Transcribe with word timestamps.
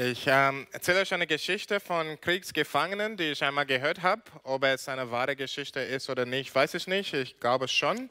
Ich 0.00 0.28
ähm, 0.28 0.64
erzähle 0.70 1.00
euch 1.00 1.12
eine 1.12 1.26
Geschichte 1.26 1.80
von 1.80 2.20
Kriegsgefangenen, 2.20 3.16
die 3.16 3.32
ich 3.32 3.42
einmal 3.42 3.66
gehört 3.66 4.00
habe. 4.00 4.22
Ob 4.44 4.62
es 4.62 4.88
eine 4.88 5.10
wahre 5.10 5.34
Geschichte 5.34 5.80
ist 5.80 6.08
oder 6.08 6.24
nicht, 6.24 6.54
weiß 6.54 6.74
ich 6.74 6.86
nicht. 6.86 7.14
Ich 7.14 7.40
glaube 7.40 7.66
schon. 7.66 8.08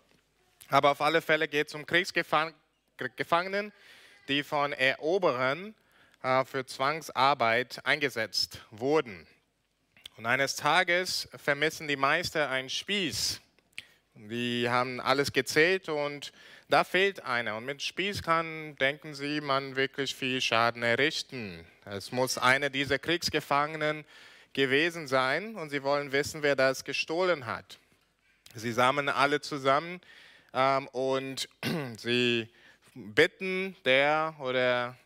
Aber 0.67 0.91
auf 0.91 0.99
alle 0.99 1.21
Fälle 1.21 1.47
geht 1.47 1.69
es 1.69 1.75
um 1.75 1.85
Kriegsgefangenen, 1.85 3.71
die 4.27 4.43
von 4.43 4.73
Eroberern 4.73 5.73
äh, 6.23 6.43
für 6.43 6.65
Zwangsarbeit 6.65 7.79
eingesetzt 7.85 8.59
wurden. 8.69 9.25
Und 10.17 10.25
eines 10.25 10.57
Tages 10.57 11.29
vermissen 11.37 11.87
die 11.87 11.95
Meister 11.95 12.49
einen 12.49 12.69
Spieß. 12.69 13.39
Die 14.17 14.67
haben 14.69 14.99
alles 14.99 15.31
gezählt 15.31 15.89
und 15.89 16.31
da 16.69 16.83
fehlt 16.83 17.23
einer. 17.23 17.55
Und 17.55 17.65
mit 17.65 17.81
Spieß 17.81 18.23
kann, 18.23 18.75
denken 18.77 19.13
sie, 19.13 19.41
man 19.41 19.75
wirklich 19.75 20.15
viel 20.15 20.41
Schaden 20.41 20.83
errichten. 20.83 21.65
Es 21.85 22.11
muss 22.11 22.37
einer 22.37 22.69
dieser 22.69 22.99
Kriegsgefangenen 22.99 24.05
gewesen 24.53 25.07
sein 25.07 25.55
und 25.55 25.69
sie 25.69 25.83
wollen 25.83 26.11
wissen, 26.11 26.41
wer 26.43 26.55
das 26.55 26.83
gestohlen 26.83 27.45
hat. 27.45 27.77
Sie 28.55 28.71
sammeln 28.71 29.07
alle 29.07 29.39
zusammen 29.39 30.01
ähm, 30.53 30.87
und 30.89 31.47
sie 31.97 32.49
bitten 32.95 33.75
der 33.85 34.35
oder 34.39 34.97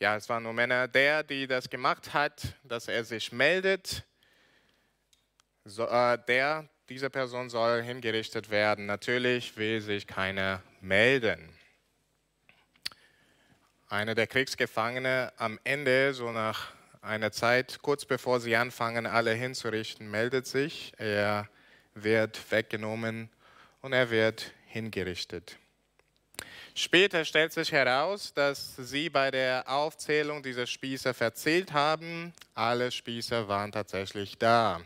ja, 0.00 0.16
es 0.16 0.28
waren 0.28 0.42
nur 0.42 0.54
Männer, 0.54 0.88
der, 0.88 1.22
die 1.22 1.46
das 1.46 1.68
gemacht 1.68 2.14
hat, 2.14 2.54
dass 2.64 2.88
er 2.88 3.04
sich 3.04 3.32
meldet. 3.32 4.02
So, 5.66 5.86
äh, 5.86 6.18
der, 6.26 6.68
diese 6.90 7.08
Person 7.08 7.48
soll 7.48 7.82
hingerichtet 7.82 8.50
werden. 8.50 8.84
Natürlich 8.84 9.56
will 9.56 9.80
sich 9.80 10.06
keiner 10.06 10.62
melden 10.82 11.48
einer 13.90 14.14
der 14.14 14.28
Kriegsgefangenen 14.28 15.30
am 15.36 15.58
Ende, 15.64 16.14
so 16.14 16.30
nach 16.30 16.72
einer 17.02 17.32
Zeit, 17.32 17.80
kurz 17.82 18.04
bevor 18.04 18.40
sie 18.40 18.54
anfangen, 18.54 19.06
alle 19.06 19.32
hinzurichten, 19.32 20.08
meldet 20.10 20.46
sich. 20.46 20.92
Er 20.96 21.48
wird 21.94 22.40
weggenommen 22.52 23.30
und 23.82 23.92
er 23.92 24.10
wird 24.10 24.52
hingerichtet. 24.66 25.56
Später 26.74 27.24
stellt 27.24 27.52
sich 27.52 27.72
heraus, 27.72 28.32
dass 28.32 28.76
sie 28.76 29.10
bei 29.10 29.32
der 29.32 29.64
Aufzählung 29.66 30.42
dieser 30.42 30.68
Spießer 30.68 31.12
verzählt 31.12 31.72
haben. 31.72 32.32
Alle 32.54 32.92
Spießer 32.92 33.48
waren 33.48 33.72
tatsächlich 33.72 34.38
da. 34.38 34.80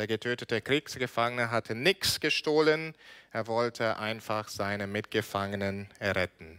Der 0.00 0.06
getötete 0.06 0.62
Kriegsgefangene 0.62 1.50
hatte 1.50 1.74
nichts 1.74 2.20
gestohlen, 2.20 2.94
er 3.32 3.46
wollte 3.46 3.98
einfach 3.98 4.48
seine 4.48 4.86
Mitgefangenen 4.86 5.90
erretten. 5.98 6.58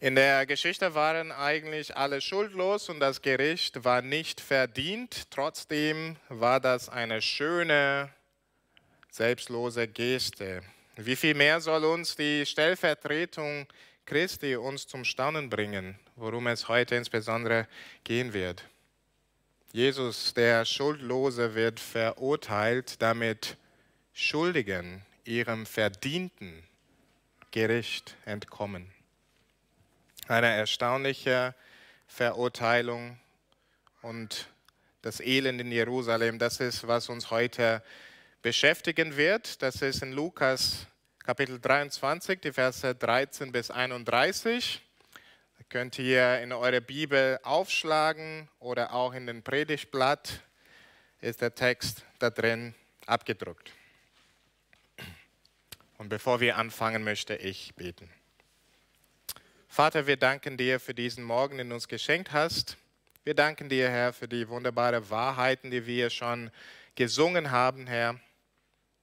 In 0.00 0.16
der 0.16 0.44
Geschichte 0.44 0.94
waren 0.94 1.32
eigentlich 1.32 1.96
alle 1.96 2.20
schuldlos 2.20 2.90
und 2.90 3.00
das 3.00 3.22
Gericht 3.22 3.84
war 3.84 4.02
nicht 4.02 4.38
verdient. 4.38 5.30
Trotzdem 5.30 6.16
war 6.28 6.60
das 6.60 6.90
eine 6.90 7.22
schöne, 7.22 8.10
selbstlose 9.10 9.88
Geste. 9.88 10.60
Wie 10.96 11.16
viel 11.16 11.32
mehr 11.32 11.62
soll 11.62 11.86
uns 11.86 12.16
die 12.16 12.44
Stellvertretung 12.44 13.66
Christi 14.04 14.56
uns 14.56 14.86
zum 14.86 15.04
Staunen 15.04 15.48
bringen, 15.48 15.98
worum 16.16 16.48
es 16.48 16.68
heute 16.68 16.96
insbesondere 16.96 17.66
gehen 18.04 18.34
wird. 18.34 18.69
Jesus, 19.72 20.34
der 20.34 20.64
Schuldlose, 20.64 21.54
wird 21.54 21.80
verurteilt, 21.80 23.00
damit 23.00 23.56
Schuldigen 24.12 25.02
ihrem 25.24 25.66
verdienten 25.66 26.64
Gericht 27.50 28.16
entkommen 28.24 28.92
eine 30.30 30.46
erstaunliche 30.46 31.54
Verurteilung 32.06 33.18
und 34.02 34.48
das 35.02 35.20
Elend 35.20 35.60
in 35.60 35.72
Jerusalem, 35.72 36.38
das 36.38 36.60
ist, 36.60 36.86
was 36.86 37.08
uns 37.08 37.30
heute 37.30 37.82
beschäftigen 38.40 39.16
wird. 39.16 39.60
Das 39.60 39.82
ist 39.82 40.02
in 40.02 40.12
Lukas 40.12 40.86
Kapitel 41.24 41.58
23, 41.58 42.40
die 42.40 42.52
Verse 42.52 42.94
13 42.94 43.50
bis 43.50 43.70
31. 43.70 44.80
Könnt 45.70 46.00
ihr 46.00 46.40
in 46.40 46.52
eure 46.52 46.80
Bibel 46.80 47.38
aufschlagen 47.44 48.48
oder 48.58 48.92
auch 48.92 49.12
in 49.14 49.28
den 49.28 49.44
Predigtblatt 49.44 50.40
ist 51.20 51.42
der 51.42 51.54
Text 51.54 52.04
da 52.18 52.28
drin 52.28 52.74
abgedruckt. 53.06 53.70
Und 55.96 56.08
bevor 56.08 56.40
wir 56.40 56.56
anfangen, 56.56 57.04
möchte 57.04 57.36
ich 57.36 57.72
beten. 57.76 58.10
Vater, 59.68 60.08
wir 60.08 60.16
danken 60.16 60.56
dir 60.56 60.80
für 60.80 60.92
diesen 60.92 61.22
Morgen, 61.22 61.58
den 61.58 61.68
du 61.68 61.76
uns 61.76 61.86
geschenkt 61.86 62.32
hast. 62.32 62.76
Wir 63.22 63.34
danken 63.34 63.68
dir, 63.68 63.88
Herr, 63.88 64.12
für 64.12 64.26
die 64.26 64.48
wunderbaren 64.48 65.08
Wahrheiten, 65.08 65.70
die 65.70 65.86
wir 65.86 66.10
schon 66.10 66.50
gesungen 66.96 67.52
haben, 67.52 67.86
Herr. 67.86 68.18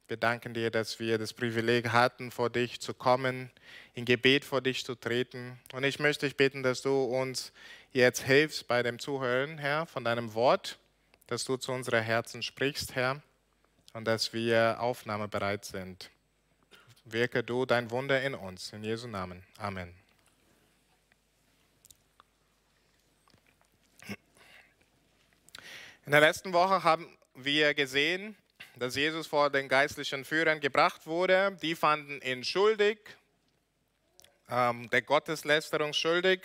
Wir 0.08 0.16
danken 0.16 0.54
dir, 0.54 0.72
dass 0.72 1.02
wir 1.02 1.18
das 1.18 1.34
Privileg 1.34 1.90
hatten, 1.90 2.32
vor 2.32 2.50
dich 2.50 2.80
zu 2.80 2.94
kommen, 2.94 3.52
in 3.94 4.06
Gebet 4.06 4.46
vor 4.46 4.62
dich 4.62 4.86
zu 4.86 4.96
treten. 4.96 5.60
Und 5.74 5.84
ich 5.84 6.00
möchte 6.00 6.26
dich 6.26 6.38
bitten, 6.38 6.64
dass 6.64 6.82
du 6.82 7.04
uns 7.04 7.52
jetzt 7.92 8.24
hilfst 8.24 8.70
bei 8.70 8.84
dem 8.84 9.00
Zuhören, 9.00 9.58
Herr, 9.58 9.86
von 9.86 10.06
deinem 10.06 10.34
Wort, 10.34 10.80
dass 11.28 11.44
du 11.44 11.58
zu 11.58 11.74
unseren 11.74 12.02
Herzen 12.02 12.42
sprichst, 12.42 12.96
Herr, 12.96 13.22
und 13.92 14.06
dass 14.06 14.32
wir 14.32 14.78
aufnahmebereit 14.80 15.66
sind. 15.66 16.10
Wirke 17.04 17.44
du 17.44 17.66
dein 17.66 17.92
Wunder 17.92 18.22
in 18.22 18.34
uns. 18.34 18.72
In 18.72 18.86
Jesu 18.86 19.08
Namen. 19.08 19.44
Amen. 19.58 19.94
In 26.06 26.12
der 26.12 26.22
letzten 26.22 26.54
Woche 26.54 26.86
haben 26.86 27.18
wir 27.36 27.74
gesehen, 27.74 28.38
dass 28.80 28.96
Jesus 28.96 29.28
vor 29.28 29.50
den 29.50 29.68
geistlichen 29.68 30.24
Führern 30.24 30.60
gebracht 30.60 31.06
wurde. 31.06 31.58
Die 31.62 31.76
fanden 31.76 32.22
ihn 32.22 32.44
schuldig, 32.44 33.00
ähm, 34.50 34.90
der 34.90 35.02
Gotteslästerung 35.02 35.94
schuldig, 35.94 36.42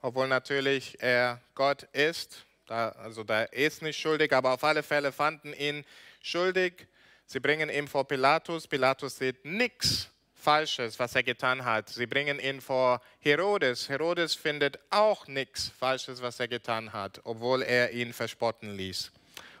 obwohl 0.00 0.28
natürlich 0.28 0.96
er 1.00 1.40
Gott 1.54 1.84
ist. 1.92 2.44
Da, 2.66 2.90
also 2.90 3.24
da 3.24 3.42
ist 3.44 3.82
nicht 3.82 3.98
schuldig, 3.98 4.32
aber 4.32 4.54
auf 4.54 4.64
alle 4.64 4.82
Fälle 4.82 5.12
fanden 5.12 5.52
ihn 5.52 5.84
schuldig. 6.22 6.86
Sie 7.26 7.40
bringen 7.40 7.68
ihn 7.68 7.88
vor 7.88 8.06
Pilatus. 8.06 8.66
Pilatus 8.66 9.16
sieht 9.18 9.44
nichts 9.44 10.08
Falsches, 10.34 10.98
was 10.98 11.14
er 11.14 11.22
getan 11.22 11.64
hat. 11.64 11.88
Sie 11.88 12.06
bringen 12.06 12.38
ihn 12.38 12.60
vor 12.60 13.00
Herodes. 13.20 13.88
Herodes 13.88 14.34
findet 14.34 14.78
auch 14.90 15.26
nichts 15.26 15.70
Falsches, 15.78 16.20
was 16.20 16.38
er 16.38 16.48
getan 16.48 16.92
hat, 16.92 17.20
obwohl 17.24 17.62
er 17.62 17.92
ihn 17.92 18.12
verspotten 18.12 18.76
ließ. 18.76 19.10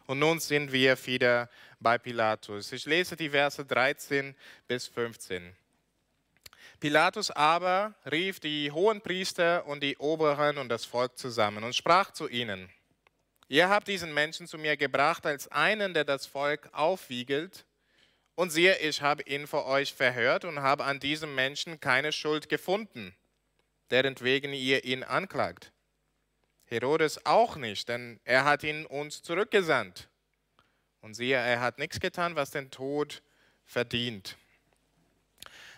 Und 0.06 0.18
nun 0.18 0.40
sind 0.40 0.72
wir 0.72 0.98
wieder 1.06 1.48
bei 1.84 1.98
Pilatus. 1.98 2.72
Ich 2.72 2.86
lese 2.86 3.14
die 3.14 3.30
Verse 3.30 3.64
13 3.64 4.34
bis 4.66 4.88
15. 4.88 5.54
Pilatus 6.80 7.30
aber 7.30 7.94
rief 8.10 8.40
die 8.40 8.72
hohen 8.72 9.00
Priester 9.00 9.64
und 9.66 9.82
die 9.82 9.96
Oberen 9.98 10.58
und 10.58 10.68
das 10.68 10.84
Volk 10.84 11.16
zusammen 11.16 11.62
und 11.62 11.76
sprach 11.76 12.10
zu 12.10 12.28
ihnen, 12.28 12.68
ihr 13.48 13.68
habt 13.68 13.86
diesen 13.86 14.12
Menschen 14.12 14.48
zu 14.48 14.58
mir 14.58 14.76
gebracht 14.76 15.24
als 15.24 15.46
einen, 15.48 15.94
der 15.94 16.04
das 16.04 16.26
Volk 16.26 16.68
aufwiegelt 16.72 17.64
und 18.34 18.50
siehe, 18.50 18.76
ich 18.78 19.00
habe 19.02 19.22
ihn 19.22 19.46
vor 19.46 19.66
euch 19.66 19.94
verhört 19.94 20.44
und 20.44 20.60
habe 20.60 20.84
an 20.84 20.98
diesem 20.98 21.34
Menschen 21.34 21.78
keine 21.80 22.10
Schuld 22.10 22.48
gefunden, 22.48 23.14
deren 23.90 24.18
wegen 24.20 24.52
ihr 24.52 24.84
ihn 24.84 25.04
anklagt. 25.04 25.70
Herodes 26.64 27.24
auch 27.26 27.56
nicht, 27.56 27.88
denn 27.88 28.18
er 28.24 28.44
hat 28.44 28.64
ihn 28.64 28.86
uns 28.86 29.22
zurückgesandt. 29.22 30.08
Und 31.04 31.12
siehe, 31.12 31.36
er 31.36 31.60
hat 31.60 31.78
nichts 31.78 32.00
getan, 32.00 32.34
was 32.34 32.50
den 32.50 32.70
Tod 32.70 33.22
verdient. 33.66 34.38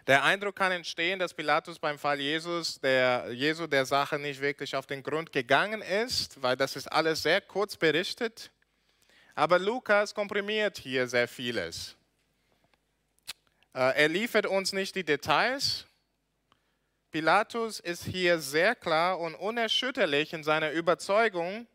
Der 0.07 0.23
Eindruck 0.23 0.55
kann 0.55 0.71
entstehen, 0.71 1.19
dass 1.19 1.35
Pilatus 1.35 1.81
beim 1.81 1.99
Fall 1.99 2.21
Jesus, 2.21 2.79
der 2.79 3.33
Jesu 3.33 3.67
der 3.67 3.87
Sache 3.87 4.21
nicht 4.21 4.41
wirklich 4.41 4.77
auf 4.77 4.87
den 4.87 5.03
Grund 5.03 5.33
gegangen 5.33 5.83
ist, 5.83 6.41
weil 6.41 6.57
das 6.57 6.77
ist 6.77 6.87
alles 6.87 7.25
sehr 7.25 7.41
kurz 7.41 7.77
berichtet. 7.77 8.53
Aber 9.35 9.59
Lukas 9.59 10.15
komprimiert 10.15 10.79
hier 10.79 11.09
sehr 11.09 11.27
vieles. 11.27 11.97
Äh, 13.75 14.01
er 14.01 14.09
liefert 14.09 14.47
uns 14.47 14.73
nicht 14.73 14.95
die 14.95 15.05
Details. 15.05 15.87
Pilatus 17.11 17.81
ist 17.81 18.05
hier 18.05 18.39
sehr 18.39 18.77
klar 18.77 19.19
und 19.19 19.35
unerschütterlich 19.35 20.33
in 20.33 20.45
seiner 20.45 20.71
Überzeugung, 20.71 21.67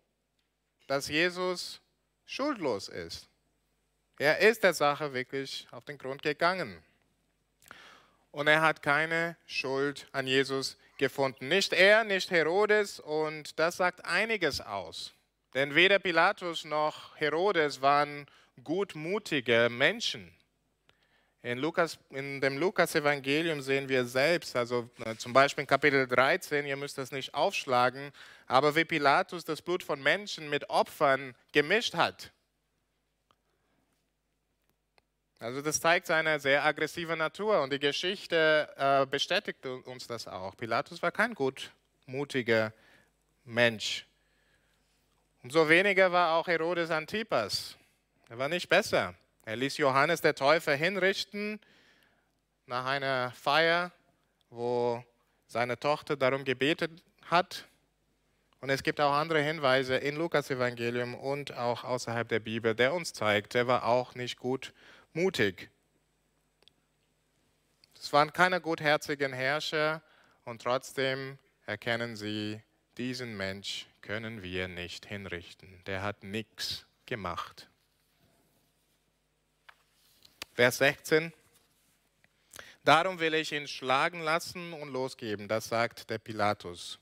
dass 0.88 1.10
Jesus 1.10 1.82
schuldlos 2.26 2.88
ist. 2.88 3.28
Er 4.22 4.38
ist 4.38 4.64
der 4.64 4.76
Sache 4.76 5.16
wirklich 5.16 5.68
auf 5.72 5.84
den 5.84 5.98
Grund 5.98 6.22
gegangen. 6.22 6.84
Und 8.30 8.46
er 8.46 8.62
hat 8.62 8.84
keine 8.84 9.36
Schuld 9.48 10.06
an 10.12 10.28
Jesus 10.28 10.78
gefunden. 11.00 11.48
Nicht 11.48 11.74
er, 11.74 12.04
nicht 12.04 12.30
Herodes. 12.30 13.00
Und 13.00 13.58
das 13.58 13.78
sagt 13.78 14.06
einiges 14.06 14.62
aus. 14.62 15.16
Denn 15.56 15.74
weder 15.74 15.98
Pilatus 15.98 16.66
noch 16.66 17.16
Herodes 17.16 17.82
waren 17.82 18.28
gutmutige 18.64 19.70
Menschen. 19.72 20.32
In, 21.42 21.58
Lukas, 21.58 21.98
in 22.12 22.42
dem 22.42 22.60
Lukas-Evangelium 22.60 23.60
sehen 23.62 23.90
wir 23.90 24.06
selbst, 24.06 24.56
also 24.56 24.88
äh, 25.04 25.16
zum 25.16 25.34
Beispiel 25.34 25.64
in 25.64 25.68
Kapitel 25.68 26.08
13, 26.08 26.68
ihr 26.68 26.78
müsst 26.78 27.00
das 27.00 27.12
nicht 27.12 27.34
aufschlagen, 27.34 28.12
aber 28.46 28.76
wie 28.76 28.86
Pilatus 28.86 29.46
das 29.46 29.64
Blut 29.64 29.82
von 29.82 30.00
Menschen 30.00 30.48
mit 30.48 30.70
Opfern 30.70 31.34
gemischt 31.52 31.96
hat. 31.96 32.32
Also 35.42 35.60
das 35.64 35.82
zeigt 35.82 36.06
seine 36.06 36.40
sehr 36.40 36.64
aggressive 36.64 37.18
Natur 37.18 37.64
und 37.64 37.74
die 37.74 37.80
Geschichte 37.80 38.72
äh, 38.78 39.08
bestätigt 39.08 39.66
uns 39.66 40.06
das 40.06 40.28
auch. 40.28 40.56
Pilatus 40.56 41.02
war 41.02 41.12
kein 41.12 41.34
gutmutiger 41.34 42.72
Mensch. 43.44 44.06
Umso 45.42 45.68
weniger 45.68 46.12
war 46.12 46.36
auch 46.36 46.46
Herodes 46.46 46.92
Antipas. 46.92 47.76
Er 48.30 48.38
war 48.38 48.50
nicht 48.50 48.70
besser. 48.70 49.16
Er 49.44 49.56
ließ 49.56 49.78
Johannes 49.78 50.22
der 50.22 50.36
Täufer 50.36 50.76
hinrichten 50.76 51.60
nach 52.68 52.86
einer 52.86 53.32
Feier, 53.32 53.92
wo 54.52 55.04
seine 55.48 55.80
Tochter 55.80 56.16
darum 56.16 56.46
gebetet 56.46 56.92
hat. 57.26 57.66
Und 58.60 58.70
es 58.70 58.84
gibt 58.84 59.02
auch 59.02 59.14
andere 59.14 59.42
Hinweise 59.42 59.96
in 59.96 60.18
Lukas 60.18 60.52
Evangelium 60.52 61.16
und 61.16 61.58
auch 61.58 61.84
außerhalb 61.84 62.30
der 62.30 62.42
Bibel, 62.42 62.76
der 62.76 62.94
uns 62.94 63.12
zeigt, 63.12 63.56
er 63.56 63.66
war 63.66 63.86
auch 63.88 64.14
nicht 64.14 64.38
gut 64.38 64.72
mutig. 65.14 65.70
Es 67.96 68.12
waren 68.14 68.34
keine 68.34 68.62
gutherzigen 68.62 69.34
Herrscher 69.34 70.02
und 70.46 70.62
trotzdem 70.62 71.38
erkennen 71.66 72.16
sie, 72.16 72.62
diesen 72.98 73.38
Mensch 73.38 73.86
können 74.02 74.42
wir 74.42 74.68
nicht 74.68 75.06
hinrichten. 75.06 75.84
Der 75.86 76.02
hat 76.02 76.24
nichts 76.24 76.86
gemacht. 77.06 77.70
Vers 80.54 80.80
16. 80.80 81.32
Darum 82.84 83.20
will 83.20 83.36
ich 83.36 83.52
ihn 83.52 83.68
schlagen 83.68 84.22
lassen 84.22 84.74
und 84.74 84.90
losgeben, 84.90 85.48
das 85.48 85.68
sagt 85.68 86.10
der 86.10 86.18
Pilatus. 86.18 87.00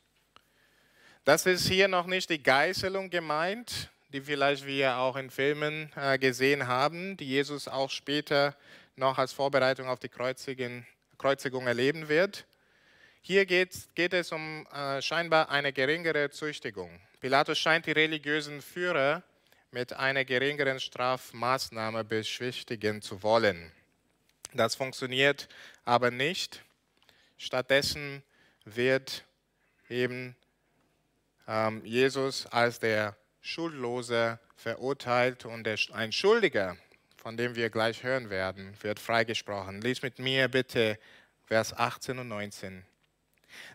Das 1.23 1.45
ist 1.45 1.67
hier 1.67 1.88
noch 1.88 2.06
nicht 2.06 2.29
die 2.29 2.44
Geißelung 2.44 3.09
gemeint, 3.09 3.89
die 4.09 4.21
vielleicht 4.21 4.65
wir 4.65 4.97
auch 4.97 5.15
in 5.15 5.29
Filmen 5.29 5.91
äh, 5.95 6.17
gesehen 6.17 6.67
haben, 6.67 7.15
die 7.17 7.27
Jesus 7.27 7.67
auch 7.67 7.89
später 7.89 8.56
noch 8.95 9.17
als 9.17 9.33
Vorbereitung 9.33 9.88
auf 9.88 10.00
die 10.00 10.09
Kreuzigung, 10.09 10.85
erleben 11.67 12.09
wird. 12.09 12.45
Hier 13.21 13.45
geht, 13.45 13.75
geht 13.95 14.13
es 14.13 14.31
um 14.31 14.65
äh, 14.67 15.01
scheinbar 15.01 15.50
eine 15.50 15.73
geringere 15.73 16.29
Züchtigung. 16.29 17.00
Pilatus 17.19 17.57
scheint 17.57 17.85
die 17.85 17.91
religiösen 17.91 18.61
Führer 18.61 19.23
mit 19.71 19.94
einer 19.94 20.25
geringeren 20.25 20.79
Strafmaßnahme 20.79 22.03
beschwichtigen 22.03 23.01
zu 23.01 23.21
wollen. 23.21 23.71
Das 24.53 24.75
funktioniert 24.75 25.47
aber 25.85 26.09
nicht. 26.09 26.63
Stattdessen 27.38 28.23
wird 28.65 29.23
eben 29.89 30.35
ähm, 31.47 31.83
Jesus 31.85 32.47
als 32.47 32.79
der 32.79 33.15
Schuldlose 33.49 34.39
verurteilt 34.55 35.45
und 35.45 35.67
ein 35.91 36.11
Schuldiger, 36.11 36.77
von 37.17 37.37
dem 37.37 37.55
wir 37.55 37.69
gleich 37.69 38.03
hören 38.03 38.29
werden, 38.29 38.75
wird 38.81 38.99
freigesprochen. 38.99 39.81
Lies 39.81 40.01
mit 40.01 40.19
mir 40.19 40.47
bitte 40.47 40.99
Vers 41.45 41.73
18 41.73 42.19
und 42.19 42.27
19. 42.27 42.85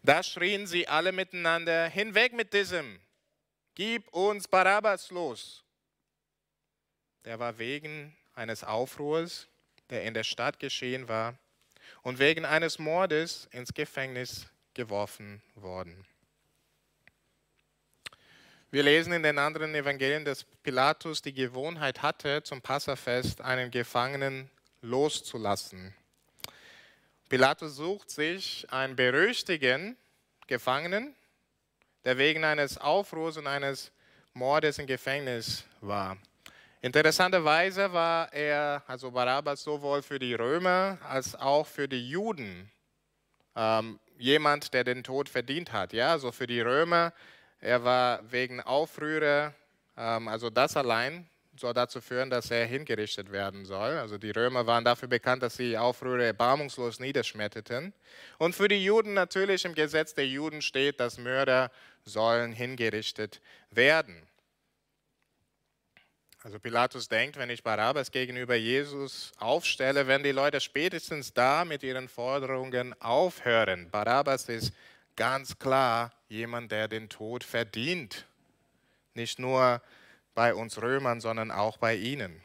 Da 0.03 0.23
schrien 0.23 0.67
sie 0.67 0.87
alle 0.89 1.13
miteinander, 1.13 1.89
hinweg 1.89 2.33
mit 2.33 2.53
diesem, 2.53 3.01
gib 3.75 4.09
uns 4.09 4.47
Barabbas 4.49 5.11
los 5.11 5.65
der 7.25 7.39
war 7.39 7.59
wegen 7.59 8.15
eines 8.35 8.65
Aufruhrs, 8.65 9.49
der 9.91 10.05
in 10.05 10.15
der 10.15 10.25
Stadt 10.25 10.59
geschehen 10.59 11.09
war, 11.09 11.39
und 12.03 12.19
wegen 12.19 12.45
eines 12.45 12.79
Mordes 12.79 13.49
ins 13.53 13.73
Gefängnis 13.73 14.47
geworfen 14.75 15.43
worden. 15.55 16.07
Wir 18.75 18.83
lesen 18.83 19.13
in 19.13 19.23
den 19.23 19.39
anderen 19.39 19.73
Evangelien, 19.73 20.25
dass 20.25 20.43
Pilatus 20.43 21.23
die 21.23 21.33
Gewohnheit 21.33 22.03
hatte, 22.03 22.43
zum 22.43 22.61
Passafest 22.61 23.41
einen 23.41 23.71
Gefangenen 23.71 24.51
loszulassen. 24.83 25.95
Pilatus 27.29 27.77
sucht 27.77 28.11
sich 28.11 28.67
einen 28.73 28.97
berüchtigten 28.97 29.97
Gefangenen, 30.49 31.15
der 32.05 32.19
wegen 32.19 32.43
eines 32.43 32.77
Aufruhrs 32.77 33.37
und 33.37 33.47
eines 33.47 33.93
Mordes 34.33 34.81
im 34.81 34.89
Gefängnis 34.89 35.63
war. 35.81 36.17
Interessanterweise 36.83 37.93
war 37.93 38.33
er, 38.33 38.83
also 38.89 39.13
Barabbas, 39.13 39.63
sowohl 39.63 40.03
für 40.03 40.19
die 40.19 40.35
Römer 40.35 40.99
als 41.09 41.37
auch 41.37 41.69
für 41.69 41.87
die 41.87 42.11
Juden 42.11 42.73
ähm, 43.55 44.01
jemand, 44.19 44.75
der 44.75 44.83
den 44.83 45.05
Tod 45.05 45.29
verdient 45.29 45.73
hat. 45.73 45.93
Ja, 45.93 46.11
also 46.11 46.33
für 46.33 46.49
die 46.49 46.61
Römer, 46.61 47.13
er 47.65 47.83
war 47.83 48.21
wegen 48.31 48.61
Aufrührer, 48.61 49.55
ähm, 49.97 50.29
also 50.29 50.51
das 50.51 50.77
allein 50.77 51.27
soll 51.57 51.73
dazu 51.73 52.01
führen, 52.01 52.29
dass 52.29 52.51
er 52.51 52.67
hingerichtet 52.67 53.33
werden 53.33 53.65
soll. 53.65 53.97
Also 53.97 54.19
die 54.19 54.33
Römer 54.33 54.67
waren 54.67 54.85
dafür 54.85 55.09
bekannt, 55.09 55.43
dass 55.43 55.57
sie 55.57 55.79
Aufrührer 55.79 56.25
erbarmungslos 56.25 57.01
niederschmetterten. 57.01 57.95
Und 58.39 58.55
für 58.55 58.69
die 58.69 58.85
Juden 58.85 59.15
natürlich 59.15 59.65
im 59.65 59.75
Gesetz 59.75 60.15
der 60.15 60.27
Juden 60.27 60.61
steht, 60.63 61.01
dass 61.01 61.17
Mörder 61.17 61.71
sollen 62.05 62.53
hingerichtet 62.53 63.41
werden. 63.71 64.21
Also 66.43 66.59
Pilatus 66.59 67.09
denkt, 67.09 67.39
wenn 67.39 67.49
ich 67.49 67.63
Barabbas 67.63 68.11
gegenüber 68.11 68.57
Jesus 68.57 69.33
aufstelle, 69.39 70.07
werden 70.07 70.25
die 70.25 70.33
Leute 70.33 70.61
spätestens 70.61 71.33
da 71.33 71.65
mit 71.65 71.83
ihren 71.83 72.09
Forderungen 72.09 73.01
aufhören. 73.01 73.89
Barabbas 73.91 74.51
ist 74.51 74.75
ganz 75.17 75.59
klar 75.59 76.13
jemand, 76.29 76.73
der 76.73 76.89
den 76.89 77.09
Tod 77.09 77.45
verdient. 77.45 78.27
Nicht 79.15 79.39
nur 79.39 79.83
bei 80.35 80.55
uns 80.55 80.81
Römern, 80.81 81.21
sondern 81.21 81.51
auch 81.51 81.77
bei 81.77 81.95
ihnen. 81.95 82.43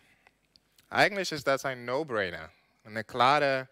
Eigentlich 0.90 1.32
ist 1.32 1.48
das 1.48 1.66
ein 1.66 1.86
No-Brainer, 1.86 2.52
eine 2.84 3.04
klare 3.04 3.68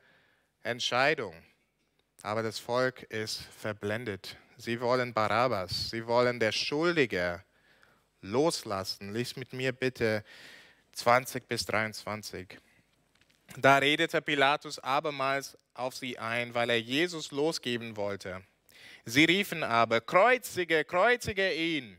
Entscheidung. 0.63 1.35
Aber 2.23 2.43
das 2.43 2.59
Volk 2.59 3.03
ist 3.03 3.41
verblendet. 3.59 4.37
Sie 4.57 4.81
wollen 4.81 5.13
Barabbas, 5.13 5.91
sie 5.91 6.05
wollen 6.07 6.39
der 6.39 6.51
Schuldige 6.51 7.43
loslassen. 8.21 9.13
Lies 9.13 9.35
mit 9.35 9.53
mir 9.53 9.71
bitte 9.71 10.23
20 10.93 11.47
bis 11.47 11.65
23. 11.65 12.57
Da 13.57 13.77
redete 13.77 14.21
Pilatus 14.21 14.79
abermals 14.79 15.57
auf 15.73 15.95
sie 15.95 16.17
ein, 16.17 16.53
weil 16.53 16.69
er 16.71 16.81
Jesus 16.81 17.31
losgeben 17.31 17.95
wollte. 17.95 18.43
Sie 19.07 19.25
riefen 19.25 19.63
aber, 19.63 20.01
kreuzige, 20.01 20.83
kreuzige 20.83 21.53
ihn. 21.53 21.97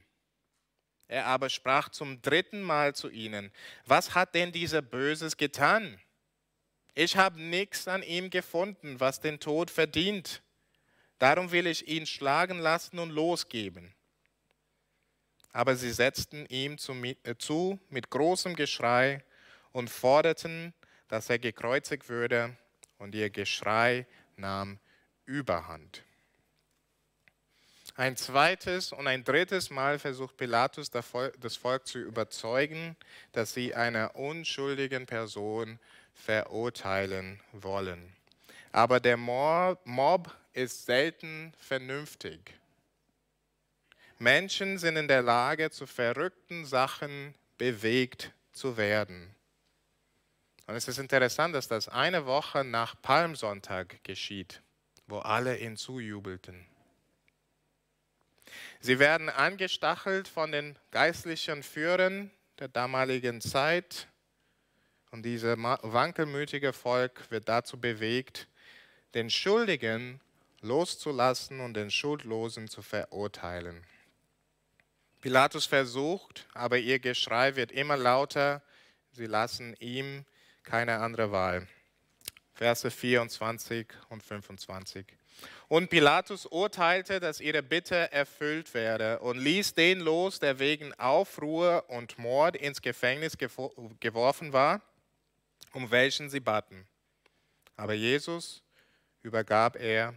Er 1.07 1.27
aber 1.27 1.49
sprach 1.49 1.89
zum 1.89 2.21
dritten 2.21 2.63
Mal 2.63 2.95
zu 2.95 3.09
ihnen, 3.09 3.51
was 3.87 4.15
hat 4.15 4.35
denn 4.35 4.53
dieser 4.53 4.83
Böses 4.83 5.37
getan? 5.37 5.99
Ich 6.95 7.17
habe 7.17 7.41
nichts 7.41 7.89
an 7.89 8.03
ihm 8.03 8.29
gefunden, 8.29 9.01
was 9.01 9.21
den 9.21 9.41
Tod 9.41 9.71
verdient. 9.71 10.43
Darum 11.19 11.51
will 11.51 11.67
ich 11.67 11.89
ihn 11.89 12.07
schlagen 12.07 12.59
lassen 12.59 12.99
und 12.99 13.11
losgeben 13.11 13.95
aber 15.59 15.75
sie 15.75 15.91
setzten 15.91 16.47
ihm 16.47 16.77
äh, 17.25 17.35
zu 17.37 17.81
mit 17.91 18.11
großem 18.11 18.55
Geschrei 18.55 19.25
und 19.73 19.91
forderten, 19.91 20.73
dass 21.09 21.31
er 21.31 21.41
gekreuzigt 21.41 22.09
würde, 22.09 22.57
und 22.99 23.15
ihr 23.15 23.31
Geschrei 23.31 24.07
nahm 24.37 24.79
Überhand. 25.25 26.05
Ein 27.99 28.17
zweites 28.17 28.93
und 28.93 29.09
ein 29.09 29.25
drittes 29.25 29.71
Mal 29.71 29.99
versucht 29.99 30.37
Pilatus 30.37 30.89
das 30.89 31.57
Volk 31.57 31.85
zu 31.85 31.99
überzeugen, 31.99 32.95
dass 33.33 33.55
sie 33.55 33.75
einer 33.75 34.15
unschuldigen 34.15 35.05
Person 35.05 35.81
verurteilen 36.15 37.41
wollen. 37.51 38.15
Aber 38.71 39.01
der 39.01 39.17
Mob 39.17 40.33
ist 40.53 40.87
selten 40.87 41.53
vernünftig. 41.59 42.55
Menschen 44.19 44.79
sind 44.79 44.97
in 44.97 45.09
der 45.09 45.23
Lage, 45.23 45.73
zu 45.73 45.85
verrückten 45.85 46.67
Sachen 46.67 47.35
bewegt 47.57 48.33
zu 48.53 48.77
werden. 48.77 49.35
Und 50.69 50.77
es 50.77 50.87
ist 50.87 50.99
interessant, 50.99 51.53
dass 51.53 51.67
das 51.67 51.89
eine 51.89 52.27
Woche 52.27 52.63
nach 52.63 52.95
Palmsonntag 53.03 54.05
geschieht, 54.05 54.63
wo 55.09 55.19
alle 55.19 55.59
ihn 55.59 55.77
zujubelten. 55.77 56.65
Sie 58.81 58.99
werden 58.99 59.29
angestachelt 59.29 60.29
von 60.29 60.53
den 60.53 60.79
geistlichen 60.91 61.63
Führern 61.63 62.31
der 62.59 62.69
damaligen 62.69 63.41
Zeit 63.41 64.09
und 65.11 65.23
dieses 65.23 65.57
wankelmütige 65.57 66.73
Volk 66.73 67.31
wird 67.31 67.49
dazu 67.49 67.81
bewegt, 67.81 68.47
den 69.15 69.31
Schuldigen 69.31 70.21
loszulassen 70.61 71.61
und 71.61 71.75
den 71.75 71.91
Schuldlosen 71.91 72.69
zu 72.69 72.83
verurteilen. 72.83 73.85
Pilatus 75.21 75.67
versucht, 75.67 76.47
aber 76.55 76.79
ihr 76.79 76.99
Geschrei 76.99 77.57
wird 77.57 77.73
immer 77.73 77.97
lauter. 77.97 78.63
Sie 79.13 79.27
lassen 79.27 79.75
ihm 79.81 80.25
keine 80.63 80.99
andere 80.99 81.33
Wahl. 81.33 81.67
Verse 82.55 82.91
24 82.91 83.89
und 84.11 84.23
25. 84.23 85.18
Und 85.69 85.91
Pilatus 85.91 86.47
urteilte, 86.47 87.21
dass 87.21 87.41
ihre 87.41 87.63
Bitte 87.63 88.11
erfüllt 88.11 88.73
werde 88.73 89.19
und 89.19 89.39
ließ 89.39 89.75
den 89.75 90.01
los, 90.01 90.39
der 90.39 90.59
wegen 90.59 90.95
Aufruhr 90.95 91.85
und 91.89 92.19
Mord 92.19 92.57
ins 92.57 92.81
Gefängnis 92.81 93.37
geworfen 93.37 94.55
war, 94.55 94.81
um 95.75 95.91
welchen 95.91 96.31
sie 96.31 96.41
baten. 96.41 96.87
Aber 97.77 97.93
Jesus 97.93 98.63
übergab 99.23 99.77
er 99.77 100.15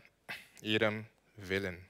ihrem 0.62 1.05
Willen. 1.36 1.86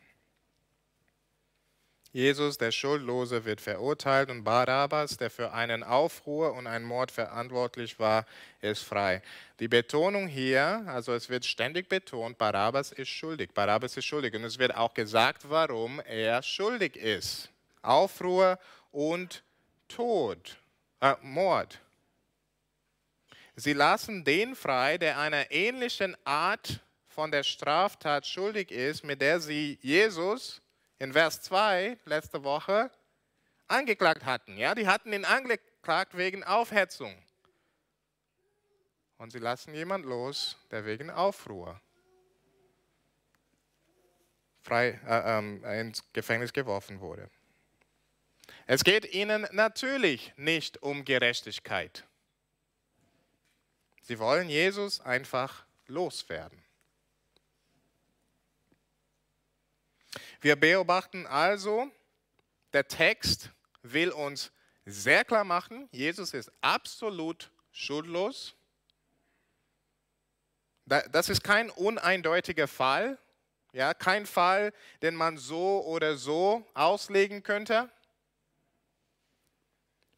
Jesus, 2.13 2.57
der 2.57 2.71
Schuldlose, 2.71 3.45
wird 3.45 3.61
verurteilt 3.61 4.29
und 4.29 4.43
Barabbas, 4.43 5.15
der 5.15 5.29
für 5.29 5.53
einen 5.53 5.81
Aufruhr 5.81 6.53
und 6.53 6.67
einen 6.67 6.83
Mord 6.83 7.09
verantwortlich 7.09 7.99
war, 7.99 8.25
ist 8.59 8.83
frei. 8.83 9.21
Die 9.59 9.69
Betonung 9.69 10.27
hier, 10.27 10.83
also 10.87 11.13
es 11.13 11.29
wird 11.29 11.45
ständig 11.45 11.87
betont, 11.87 12.37
Barabbas 12.37 12.91
ist 12.91 13.07
schuldig. 13.07 13.51
Barabbas 13.53 13.95
ist 13.95 14.05
schuldig. 14.05 14.33
Und 14.33 14.43
es 14.43 14.59
wird 14.59 14.75
auch 14.75 14.93
gesagt, 14.93 15.49
warum 15.49 16.01
er 16.01 16.43
schuldig 16.43 16.97
ist. 16.97 17.49
Aufruhr 17.81 18.59
und 18.91 19.41
Tod, 19.87 20.57
äh, 20.99 21.15
Mord. 21.21 21.79
Sie 23.55 23.73
lassen 23.73 24.25
den 24.25 24.55
frei, 24.55 24.97
der 24.97 25.17
einer 25.17 25.49
ähnlichen 25.51 26.17
Art 26.25 26.81
von 27.07 27.31
der 27.31 27.43
Straftat 27.43 28.25
schuldig 28.25 28.71
ist, 28.71 29.03
mit 29.03 29.21
der 29.21 29.39
sie 29.39 29.77
Jesus 29.81 30.60
in 31.01 31.13
Vers 31.13 31.41
2 31.41 31.97
letzte 32.05 32.43
Woche 32.43 32.91
angeklagt 33.67 34.23
hatten. 34.23 34.55
Ja, 34.55 34.75
die 34.75 34.87
hatten 34.87 35.11
ihn 35.11 35.25
angeklagt 35.25 36.15
wegen 36.15 36.43
Aufhetzung. 36.43 37.17
Und 39.17 39.31
sie 39.31 39.39
lassen 39.39 39.73
jemand 39.73 40.05
los, 40.05 40.57
der 40.69 40.85
wegen 40.85 41.09
Aufruhr 41.09 41.81
frei, 44.61 44.99
äh, 45.07 45.39
äh, 45.39 45.81
ins 45.81 46.03
Gefängnis 46.13 46.53
geworfen 46.53 46.99
wurde. 46.99 47.31
Es 48.67 48.83
geht 48.83 49.11
ihnen 49.11 49.47
natürlich 49.51 50.31
nicht 50.37 50.83
um 50.83 51.03
Gerechtigkeit. 51.03 52.05
Sie 54.03 54.19
wollen 54.19 54.49
Jesus 54.49 55.01
einfach 55.01 55.65
loswerden. 55.87 56.63
Wir 60.41 60.55
beobachten 60.55 61.27
also, 61.27 61.91
der 62.73 62.87
Text 62.87 63.51
will 63.83 64.09
uns 64.09 64.51
sehr 64.85 65.23
klar 65.23 65.43
machen, 65.43 65.87
Jesus 65.91 66.33
ist 66.33 66.51
absolut 66.61 67.51
schuldlos. 67.71 68.55
Das 70.85 71.29
ist 71.29 71.43
kein 71.43 71.69
uneindeutiger 71.69 72.67
Fall, 72.67 73.19
ja, 73.71 73.93
kein 73.93 74.25
Fall, 74.25 74.73
den 75.03 75.15
man 75.15 75.37
so 75.37 75.85
oder 75.85 76.17
so 76.17 76.67
auslegen 76.73 77.43
könnte. 77.43 77.89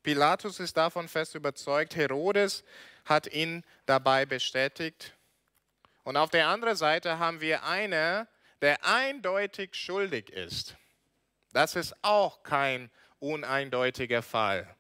Pilatus 0.04 0.60
ist 0.60 0.76
davon 0.78 1.10
fest 1.10 1.36
überzeugt, 1.36 1.96
Herodes 1.96 2.64
hat 3.06 3.28
ihn 3.28 3.64
dabei 3.86 4.26
bestätigt. 4.26 5.14
Und 6.04 6.16
auf 6.18 6.30
der 6.30 6.48
anderen 6.48 6.78
Seite 6.78 7.20
haben 7.20 7.42
wir 7.42 7.64
eine, 7.64 8.28
der 8.64 8.86
eindeutig 8.86 9.76
schuldig 9.76 10.30
ist. 10.30 10.78
Das 11.52 11.76
ist 11.76 11.94
auch 12.02 12.44
kein 12.44 12.90
uneindeutiger 13.20 14.22
Fall. 14.22 14.74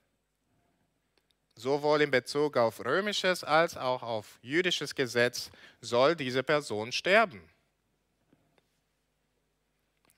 Sowohl 1.56 2.02
in 2.02 2.10
Bezug 2.10 2.56
auf 2.56 2.80
römisches 2.86 3.44
als 3.44 3.76
auch 3.76 4.02
auf 4.02 4.40
jüdisches 4.42 4.96
Gesetz 4.96 5.52
soll 5.82 6.16
diese 6.16 6.44
Person 6.44 6.94
sterben. 6.94 7.44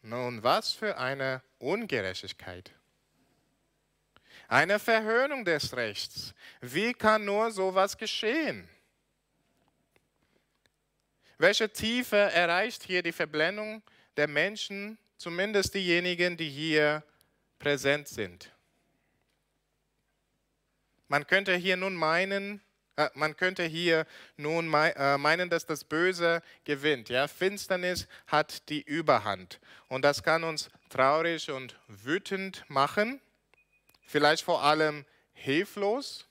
Nun, 0.03 0.43
was 0.43 0.71
für 0.71 0.99
eine 0.99 1.41
Ungerechtigkeit. 1.57 2.71
Eine 4.47 4.77
Verhöhnung 4.77 5.43
des 5.43 5.75
Rechts. 5.75 6.35
Wie 6.61 6.93
kann 6.93 7.25
nur 7.25 7.49
sowas 7.49 7.97
geschehen? 7.97 8.69
Welche 11.37 11.69
Tiefe 11.69 12.15
erreicht 12.15 12.83
hier 12.83 13.03
die 13.03 13.11
Verblendung 13.11 13.83
der 14.15 14.27
Menschen, 14.27 14.97
zumindest 15.17 15.73
diejenigen, 15.73 16.37
die 16.37 16.49
hier 16.49 17.03
präsent 17.59 18.07
sind? 18.07 18.51
Man 21.09 21.27
könnte 21.27 21.53
hier 21.55 21.75
nun 21.75 21.93
meinen, 21.93 22.61
äh, 22.95 23.09
man 23.15 23.35
könnte 23.35 23.63
hier 23.63 24.07
nun 24.37 24.73
äh, 24.73 25.17
meinen, 25.17 25.49
dass 25.49 25.65
das 25.65 25.83
Böse 25.83 26.41
gewinnt. 26.63 27.09
Ja? 27.09 27.27
Finsternis 27.27 28.07
hat 28.27 28.69
die 28.69 28.81
Überhand. 28.81 29.59
Und 29.89 30.03
das 30.03 30.23
kann 30.23 30.45
uns 30.45 30.69
traurig 30.89 31.51
und 31.51 31.77
wütend 31.87 32.63
machen, 32.69 33.19
vielleicht 34.07 34.43
vor 34.43 34.63
allem 34.63 35.05
hilflos, 35.33 36.27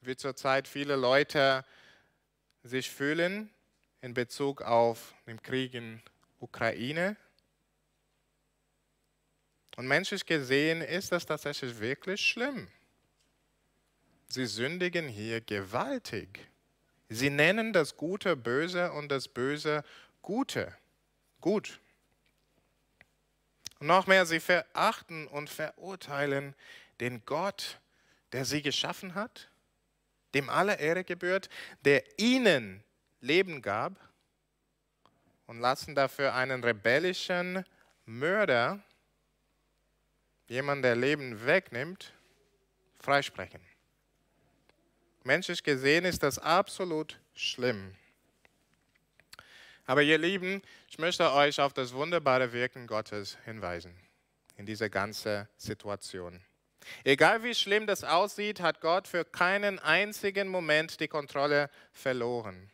wie 0.00 0.16
zurzeit 0.16 0.68
viele 0.68 0.94
Leute 0.94 1.64
sich 2.62 2.88
fühlen 2.88 3.50
in 4.02 4.14
Bezug 4.14 4.62
auf 4.62 5.14
den 5.26 5.42
Krieg 5.42 5.74
in 5.74 6.02
Ukraine. 6.38 7.16
Und 9.76 9.86
menschlich 9.86 10.26
gesehen 10.26 10.80
ist 10.80 11.12
das 11.12 11.26
tatsächlich 11.26 11.78
wirklich 11.78 12.20
schlimm. 12.20 12.68
Sie 14.28 14.46
sündigen 14.46 15.08
hier 15.08 15.40
gewaltig. 15.40 16.48
Sie 17.08 17.30
nennen 17.30 17.72
das 17.72 17.96
Gute 17.96 18.36
böse 18.36 18.92
und 18.92 19.08
das 19.08 19.26
Böse 19.26 19.82
Gute. 20.22 20.76
Gut. 21.40 21.80
Und 23.80 23.86
noch 23.86 24.06
mehr, 24.06 24.26
sie 24.26 24.40
verachten 24.40 25.26
und 25.26 25.50
verurteilen 25.50 26.54
den 27.00 27.24
Gott, 27.24 27.80
der 28.32 28.44
sie 28.44 28.62
geschaffen 28.62 29.14
hat, 29.14 29.48
dem 30.34 30.48
alle 30.48 30.78
Ehre 30.78 31.02
gebührt, 31.02 31.48
der 31.84 32.04
ihnen 32.18 32.84
Leben 33.20 33.62
gab 33.62 33.92
und 35.46 35.60
lassen 35.60 35.94
dafür 35.94 36.34
einen 36.34 36.62
rebellischen 36.62 37.64
Mörder, 38.06 38.80
jemand, 40.48 40.84
der 40.84 40.96
Leben 40.96 41.44
wegnimmt, 41.44 42.12
freisprechen. 42.98 43.60
Menschlich 45.22 45.62
gesehen 45.62 46.04
ist 46.04 46.22
das 46.22 46.38
absolut 46.38 47.18
schlimm. 47.34 47.94
Aber 49.86 50.02
ihr 50.02 50.18
Lieben, 50.18 50.62
ich 50.88 50.98
möchte 50.98 51.32
euch 51.32 51.60
auf 51.60 51.72
das 51.72 51.92
wunderbare 51.92 52.52
Wirken 52.52 52.86
Gottes 52.86 53.36
hinweisen 53.44 53.94
in 54.56 54.66
dieser 54.66 54.88
ganzen 54.88 55.48
Situation. 55.56 56.40
Egal 57.04 57.42
wie 57.42 57.54
schlimm 57.54 57.86
das 57.86 58.04
aussieht, 58.04 58.60
hat 58.60 58.80
Gott 58.80 59.08
für 59.08 59.24
keinen 59.24 59.78
einzigen 59.78 60.48
Moment 60.48 61.00
die 61.00 61.08
Kontrolle 61.08 61.70
verloren. 61.92 62.70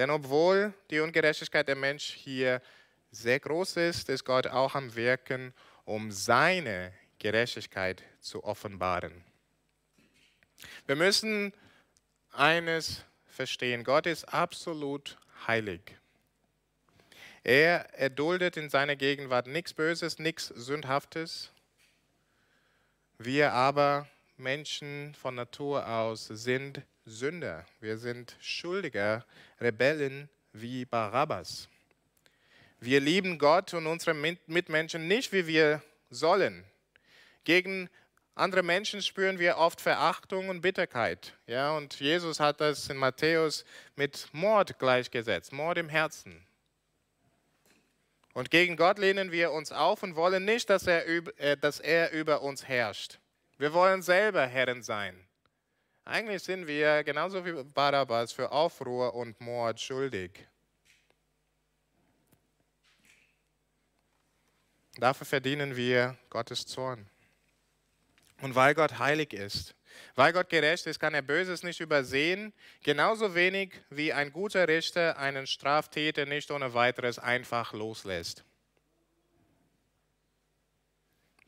Denn 0.00 0.08
obwohl 0.08 0.72
die 0.88 1.00
Ungerechtigkeit 1.00 1.68
der 1.68 1.76
Mensch 1.76 2.14
hier 2.14 2.62
sehr 3.10 3.38
groß 3.38 3.76
ist, 3.76 4.08
ist 4.08 4.24
Gott 4.24 4.46
auch 4.46 4.74
am 4.74 4.94
Wirken, 4.96 5.52
um 5.84 6.10
seine 6.10 6.94
Gerechtigkeit 7.18 8.02
zu 8.18 8.42
offenbaren. 8.42 9.22
Wir 10.86 10.96
müssen 10.96 11.52
eines 12.32 13.04
verstehen, 13.26 13.84
Gott 13.84 14.06
ist 14.06 14.24
absolut 14.24 15.18
heilig. 15.46 15.82
Er 17.44 17.92
erduldet 17.92 18.56
in 18.56 18.70
seiner 18.70 18.96
Gegenwart 18.96 19.48
nichts 19.48 19.74
Böses, 19.74 20.18
nichts 20.18 20.46
Sündhaftes. 20.46 21.52
Wir 23.18 23.52
aber, 23.52 24.08
Menschen 24.38 25.14
von 25.14 25.34
Natur 25.34 25.86
aus, 25.86 26.26
sind 26.26 26.80
Sünder. 27.10 27.66
Wir 27.80 27.98
sind 27.98 28.36
Schuldiger, 28.40 29.26
Rebellen 29.60 30.28
wie 30.52 30.84
Barabbas. 30.84 31.68
Wir 32.78 33.00
lieben 33.00 33.38
Gott 33.38 33.74
und 33.74 33.86
unsere 33.86 34.14
Mitmenschen 34.14 35.08
nicht, 35.08 35.32
wie 35.32 35.46
wir 35.46 35.82
sollen. 36.08 36.64
Gegen 37.44 37.90
andere 38.36 38.62
Menschen 38.62 39.02
spüren 39.02 39.38
wir 39.38 39.58
oft 39.58 39.80
Verachtung 39.80 40.48
und 40.48 40.62
Bitterkeit. 40.62 41.36
Ja, 41.46 41.76
und 41.76 41.98
Jesus 42.00 42.40
hat 42.40 42.60
das 42.60 42.88
in 42.88 42.96
Matthäus 42.96 43.64
mit 43.96 44.28
Mord 44.32 44.78
gleichgesetzt, 44.78 45.52
Mord 45.52 45.78
im 45.78 45.88
Herzen. 45.88 46.46
Und 48.32 48.50
gegen 48.50 48.76
Gott 48.76 48.98
lehnen 48.98 49.32
wir 49.32 49.50
uns 49.50 49.72
auf 49.72 50.04
und 50.04 50.14
wollen 50.14 50.44
nicht, 50.44 50.70
dass 50.70 50.86
er, 50.86 51.06
äh, 51.06 51.56
dass 51.56 51.80
er 51.80 52.12
über 52.12 52.42
uns 52.42 52.68
herrscht. 52.68 53.18
Wir 53.58 53.72
wollen 53.74 54.00
selber 54.00 54.46
Herren 54.46 54.82
sein. 54.82 55.26
Eigentlich 56.10 56.42
sind 56.42 56.66
wir 56.66 57.04
genauso 57.04 57.46
wie 57.46 57.52
Barabbas 57.72 58.32
für 58.32 58.50
Aufruhr 58.50 59.14
und 59.14 59.40
Mord 59.40 59.80
schuldig. 59.80 60.44
Dafür 64.96 65.24
verdienen 65.24 65.76
wir 65.76 66.18
Gottes 66.28 66.66
Zorn. 66.66 67.08
Und 68.42 68.56
weil 68.56 68.74
Gott 68.74 68.98
heilig 68.98 69.32
ist, 69.32 69.76
Weil 70.16 70.32
Gott 70.32 70.48
gerecht 70.48 70.86
ist, 70.86 70.98
kann 70.98 71.14
er 71.14 71.22
Böses 71.22 71.62
nicht 71.62 71.78
übersehen, 71.78 72.52
genauso 72.82 73.36
wenig 73.36 73.72
wie 73.90 74.12
ein 74.12 74.32
guter 74.32 74.66
Richter 74.66 75.16
einen 75.16 75.46
Straftäter 75.46 76.26
nicht 76.26 76.50
ohne 76.50 76.74
weiteres 76.74 77.20
einfach 77.20 77.72
loslässt. 77.72 78.44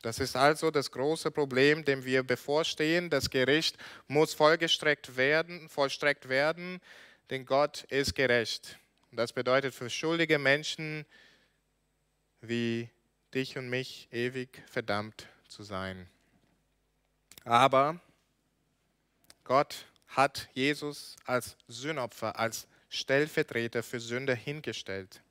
Das 0.02 0.18
ist 0.18 0.34
also 0.36 0.72
das 0.72 0.90
große 0.90 1.30
Problem, 1.30 1.84
dem 1.84 2.04
wir 2.04 2.24
bevorstehen. 2.24 3.08
Das 3.08 3.30
Gericht 3.30 3.76
muss 4.08 4.34
vollgestreckt 4.34 5.16
werden, 5.16 5.68
vollstreckt 5.68 6.28
werden, 6.28 6.80
denn 7.30 7.46
Gott 7.46 7.84
ist 7.84 8.16
gerecht. 8.16 8.78
Das 9.12 9.32
bedeutet 9.32 9.74
für 9.74 9.88
schuldige 9.88 10.38
Menschen 10.38 11.06
wie 12.40 12.90
dich 13.32 13.56
und 13.56 13.70
mich 13.70 14.08
ewig 14.10 14.62
verdammt 14.68 15.28
zu 15.46 15.62
sein. 15.62 16.08
Aber 17.44 18.00
Gott 19.44 19.86
hat 20.08 20.48
Jesus 20.52 21.16
als 21.24 21.56
Sühnopfer, 21.68 22.38
als 22.38 22.66
Stellvertreter 22.88 23.82
für 23.82 24.00
Sünde 24.00 24.34
hingestellt, 24.34 25.22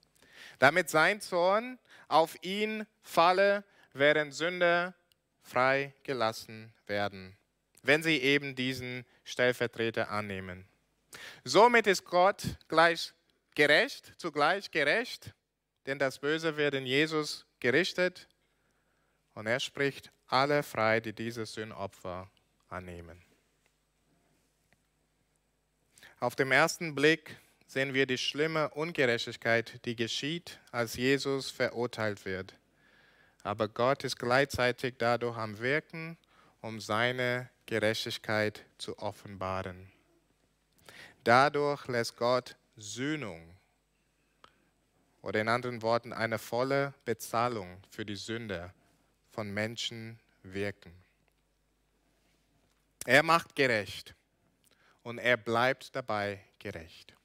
damit 0.60 0.90
sein 0.90 1.20
Zorn 1.22 1.78
auf 2.08 2.36
ihn 2.42 2.88
falle 3.02 3.64
während 3.94 4.34
Sünder 4.34 4.94
freigelassen 5.42 6.74
werden, 6.88 7.36
wenn 7.84 8.04
sie 8.04 8.18
eben 8.18 8.56
diesen 8.56 9.06
Stellvertreter 9.24 10.10
annehmen. 10.10 10.68
Somit 11.44 11.88
ist 11.88 12.06
Gott 12.06 12.44
gleich 12.68 13.14
gerecht, 13.56 14.14
zugleich 14.18 14.72
gerecht, 14.72 15.34
denn 15.86 16.00
das 16.00 16.20
Böse 16.20 16.58
wird 16.58 16.76
in 16.76 16.86
Jesus 16.86 17.46
gerichtet 17.60 18.28
und 19.34 19.48
er 19.48 19.60
spricht 19.60 20.12
alle 20.28 20.64
frei, 20.64 21.00
die 21.00 21.14
dieses 21.14 21.54
Sündopfer 21.54 22.30
annehmen. 22.70 23.22
Auf 26.20 26.36
dem 26.36 26.52
ersten 26.52 26.94
Blick 26.94 27.38
sehen 27.66 27.94
wir 27.94 28.06
die 28.06 28.18
schlimme 28.18 28.70
Ungerechtigkeit, 28.70 29.84
die 29.86 29.96
geschieht, 29.96 30.60
als 30.72 30.96
Jesus 30.96 31.50
verurteilt 31.50 32.26
wird 32.26 32.56
aber 33.44 33.68
Gott 33.68 34.04
ist 34.04 34.18
gleichzeitig 34.18 34.96
dadurch 34.98 35.38
am 35.38 35.60
Wirken, 35.60 36.18
um 36.62 36.80
seine 36.80 37.50
Gerechtigkeit 37.66 38.66
zu 38.78 38.98
offenbaren. 39.00 39.92
Dadurch 41.24 41.88
lässt 41.88 42.18
Gott 42.18 42.56
Sühnung 42.78 43.56
oder 45.22 45.42
in 45.42 45.48
anderen 45.48 45.82
Worten 45.82 46.14
eine 46.14 46.40
volle 46.40 46.94
Bezahlung 47.06 47.82
für 47.90 48.06
die 48.06 48.16
Sünde 48.16 48.74
von 49.30 49.52
Menschen 49.52 50.20
wirken. 50.44 50.94
Er 53.06 53.24
macht 53.24 53.56
gerecht 53.56 54.16
und 55.04 55.18
er 55.18 55.38
bleibt 55.38 55.96
dabei 55.96 56.44
gerecht. 56.60 57.16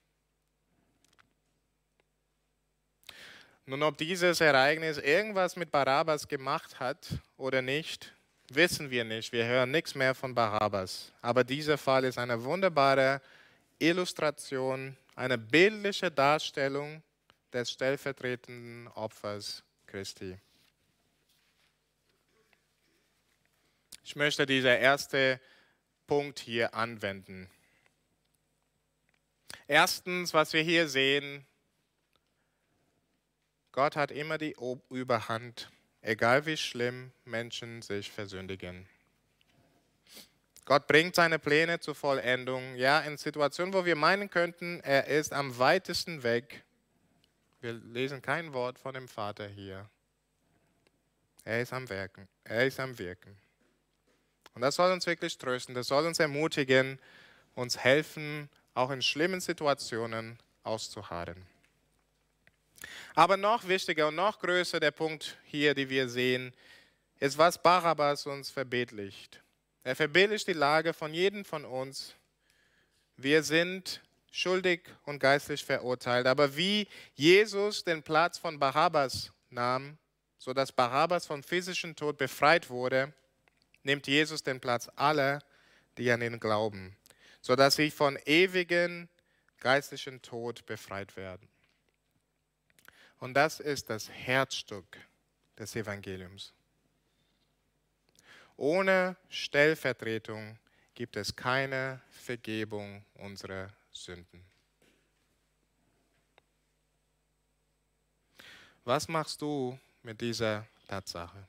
Nun, 3.68 3.82
ob 3.82 3.98
dieses 3.98 4.40
Ereignis 4.40 4.96
irgendwas 4.96 5.56
mit 5.56 5.72
Barabbas 5.72 6.28
gemacht 6.28 6.78
hat 6.78 7.08
oder 7.36 7.62
nicht, 7.62 8.12
wissen 8.48 8.92
wir 8.92 9.02
nicht. 9.02 9.32
Wir 9.32 9.44
hören 9.44 9.72
nichts 9.72 9.96
mehr 9.96 10.14
von 10.14 10.36
Barabbas. 10.36 11.12
Aber 11.20 11.42
dieser 11.42 11.76
Fall 11.76 12.04
ist 12.04 12.16
eine 12.16 12.44
wunderbare 12.44 13.20
Illustration, 13.80 14.96
eine 15.16 15.36
bildliche 15.36 16.12
Darstellung 16.12 17.02
des 17.52 17.72
stellvertretenden 17.72 18.86
Opfers 18.94 19.64
Christi. 19.88 20.38
Ich 24.04 24.14
möchte 24.14 24.46
diesen 24.46 24.70
ersten 24.70 25.40
Punkt 26.06 26.38
hier 26.38 26.72
anwenden. 26.72 27.50
Erstens, 29.66 30.32
was 30.32 30.52
wir 30.52 30.62
hier 30.62 30.88
sehen, 30.88 31.44
Gott 33.76 33.94
hat 33.94 34.10
immer 34.10 34.38
die 34.38 34.56
Überhand, 34.88 35.70
egal 36.00 36.46
wie 36.46 36.56
schlimm 36.56 37.12
Menschen 37.26 37.82
sich 37.82 38.10
versündigen. 38.10 38.88
Gott 40.64 40.86
bringt 40.86 41.14
seine 41.14 41.38
Pläne 41.38 41.78
zur 41.78 41.94
Vollendung. 41.94 42.74
Ja, 42.76 43.00
in 43.00 43.18
Situationen, 43.18 43.74
wo 43.74 43.84
wir 43.84 43.94
meinen 43.94 44.30
könnten, 44.30 44.80
er 44.80 45.08
ist 45.08 45.34
am 45.34 45.58
weitesten 45.58 46.22
weg. 46.22 46.64
Wir 47.60 47.74
lesen 47.74 48.22
kein 48.22 48.54
Wort 48.54 48.78
von 48.78 48.94
dem 48.94 49.08
Vater 49.08 49.46
hier. 49.46 49.90
Er 51.44 51.60
ist 51.60 51.74
am 51.74 51.86
Wirken. 51.90 52.26
Er 52.44 52.66
ist 52.66 52.80
am 52.80 52.98
Wirken. 52.98 53.36
Und 54.54 54.62
das 54.62 54.76
soll 54.76 54.90
uns 54.90 55.06
wirklich 55.06 55.36
trösten. 55.36 55.74
Das 55.74 55.88
soll 55.88 56.06
uns 56.06 56.18
ermutigen, 56.18 56.98
uns 57.54 57.76
helfen, 57.76 58.48
auch 58.72 58.90
in 58.90 59.02
schlimmen 59.02 59.42
Situationen 59.42 60.38
auszuharren. 60.62 61.46
Aber 63.14 63.36
noch 63.36 63.66
wichtiger 63.66 64.08
und 64.08 64.14
noch 64.14 64.38
größer 64.38 64.80
der 64.80 64.90
Punkt 64.90 65.38
hier, 65.44 65.74
den 65.74 65.88
wir 65.88 66.08
sehen, 66.08 66.52
ist, 67.18 67.38
was 67.38 67.62
Barabbas 67.62 68.26
uns 68.26 68.50
verbildlicht. 68.50 69.42
Er 69.82 69.96
verbildlicht 69.96 70.48
die 70.48 70.52
Lage 70.52 70.92
von 70.92 71.14
jedem 71.14 71.44
von 71.44 71.64
uns. 71.64 72.14
Wir 73.16 73.42
sind 73.42 74.02
schuldig 74.30 74.82
und 75.04 75.18
geistlich 75.18 75.64
verurteilt. 75.64 76.26
Aber 76.26 76.56
wie 76.56 76.86
Jesus 77.14 77.84
den 77.84 78.02
Platz 78.02 78.36
von 78.36 78.58
Barabbas 78.58 79.32
nahm, 79.48 79.96
sodass 80.38 80.72
Barabbas 80.72 81.26
vom 81.26 81.42
physischen 81.42 81.96
Tod 81.96 82.18
befreit 82.18 82.68
wurde, 82.68 83.12
nimmt 83.82 84.06
Jesus 84.06 84.42
den 84.42 84.60
Platz 84.60 84.90
aller, 84.96 85.42
die 85.96 86.10
an 86.10 86.20
ihn 86.20 86.38
glauben, 86.38 86.96
sodass 87.40 87.76
sie 87.76 87.90
von 87.90 88.18
ewigen 88.26 89.08
geistlichen 89.60 90.20
Tod 90.20 90.66
befreit 90.66 91.16
werden. 91.16 91.48
Und 93.18 93.34
das 93.34 93.60
ist 93.60 93.88
das 93.88 94.08
Herzstück 94.10 94.98
des 95.58 95.74
Evangeliums. 95.74 96.52
Ohne 98.56 99.16
Stellvertretung 99.28 100.58
gibt 100.94 101.16
es 101.16 101.34
keine 101.34 102.00
Vergebung 102.10 103.04
unserer 103.14 103.68
Sünden. 103.92 104.44
Was 108.84 109.08
machst 109.08 109.42
du 109.42 109.78
mit 110.02 110.20
dieser 110.20 110.66
Tatsache? 110.86 111.46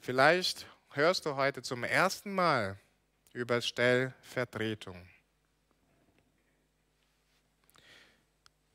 Vielleicht 0.00 0.66
hörst 0.92 1.26
du 1.26 1.36
heute 1.36 1.62
zum 1.62 1.84
ersten 1.84 2.34
Mal 2.34 2.78
über 3.32 3.60
Stellvertretung. 3.60 5.06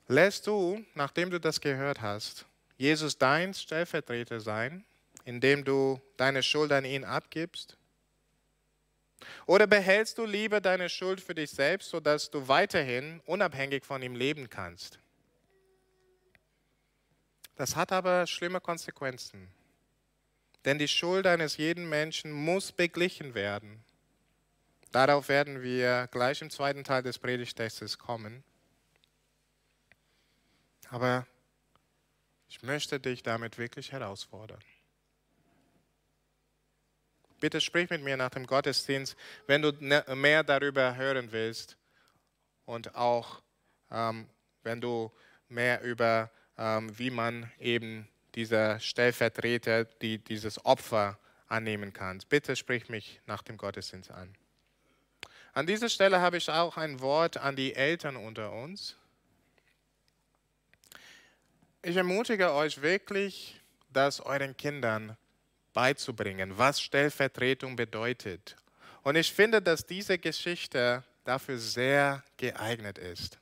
Lässt 0.07 0.45
du, 0.45 0.85
nachdem 0.93 1.31
du 1.31 1.39
das 1.39 1.59
gehört 1.59 2.01
hast, 2.01 2.45
Jesus 2.77 3.17
dein 3.17 3.53
Stellvertreter 3.53 4.39
sein, 4.39 4.85
indem 5.23 5.63
du 5.63 5.99
deine 6.17 6.43
Schuld 6.43 6.71
an 6.71 6.85
ihn 6.85 7.03
abgibst? 7.03 7.77
Oder 9.47 9.65
behältst 9.65 10.17
du 10.17 10.25
lieber 10.25 10.61
deine 10.61 10.89
Schuld 10.89 11.21
für 11.21 11.33
dich 11.33 11.49
selbst, 11.49 11.89
sodass 11.89 12.29
du 12.29 12.47
weiterhin 12.47 13.21
unabhängig 13.25 13.83
von 13.83 14.03
ihm 14.03 14.15
leben 14.15 14.49
kannst? 14.49 14.99
Das 17.55 17.75
hat 17.75 17.91
aber 17.91 18.27
schlimme 18.27 18.61
Konsequenzen. 18.61 19.47
Denn 20.65 20.77
die 20.77 20.87
Schuld 20.87 21.25
eines 21.25 21.57
jeden 21.57 21.87
Menschen 21.89 22.31
muss 22.31 22.71
beglichen 22.71 23.33
werden. 23.33 23.83
Darauf 24.91 25.29
werden 25.29 25.61
wir 25.61 26.07
gleich 26.11 26.41
im 26.41 26.49
zweiten 26.49 26.83
Teil 26.83 27.03
des 27.03 27.17
Predigtextes 27.17 27.97
kommen. 27.97 28.43
Aber 30.89 31.25
ich 32.47 32.61
möchte 32.63 32.99
dich 32.99 33.23
damit 33.23 33.57
wirklich 33.57 33.91
herausfordern. 33.91 34.61
Bitte 37.39 37.59
sprich 37.59 37.89
mit 37.89 38.01
mir 38.01 38.17
nach 38.17 38.29
dem 38.29 38.47
Gottesdienst, 38.47 39.15
wenn 39.45 39.61
du 39.61 39.71
ne, 39.79 40.03
mehr 40.15 40.43
darüber 40.43 40.95
hören 40.95 41.31
willst 41.31 41.77
und 42.65 42.95
auch 42.95 43.41
ähm, 43.91 44.27
wenn 44.63 44.81
du 44.81 45.11
mehr 45.47 45.81
über, 45.81 46.31
ähm, 46.57 46.97
wie 46.97 47.11
man 47.11 47.51
eben 47.59 48.07
dieser 48.35 48.79
Stellvertreter, 48.79 49.85
die, 49.85 50.17
dieses 50.17 50.65
Opfer 50.65 51.17
annehmen 51.47 51.93
kann. 51.93 52.21
Bitte 52.27 52.55
sprich 52.55 52.89
mich 52.89 53.21
nach 53.25 53.43
dem 53.43 53.57
Gottesdienst 53.57 54.11
an. 54.11 54.35
An 55.53 55.67
dieser 55.67 55.87
Stelle 55.87 56.19
habe 56.19 56.37
ich 56.37 56.49
auch 56.49 56.75
ein 56.75 56.99
Wort 56.99 57.37
an 57.37 57.55
die 57.55 57.75
Eltern 57.75 58.17
unter 58.17 58.51
uns. 58.51 58.97
Ich 61.87 61.95
ermutige 61.95 62.51
euch 62.51 62.81
wirklich, 62.81 63.61
das 63.93 64.19
euren 64.19 64.57
Kindern 64.57 65.15
beizubringen, 65.71 66.57
was 66.57 66.81
Stellvertretung 66.81 67.75
bedeutet. 67.75 68.55
Und 69.03 69.17
ich 69.17 69.31
finde, 69.31 69.61
dass 69.61 69.85
diese 69.85 70.17
Geschichte 70.17 71.03
dafür 71.25 71.59
sehr 71.59 72.23
geeignet 72.37 72.97
ist. 72.97 73.37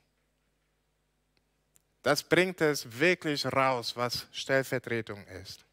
Das 2.02 2.22
bringt 2.22 2.60
es 2.60 3.00
wirklich 3.00 3.46
raus, 3.46 3.96
was 3.96 4.26
Stellvertretung 4.30 5.26
ist. 5.42 5.64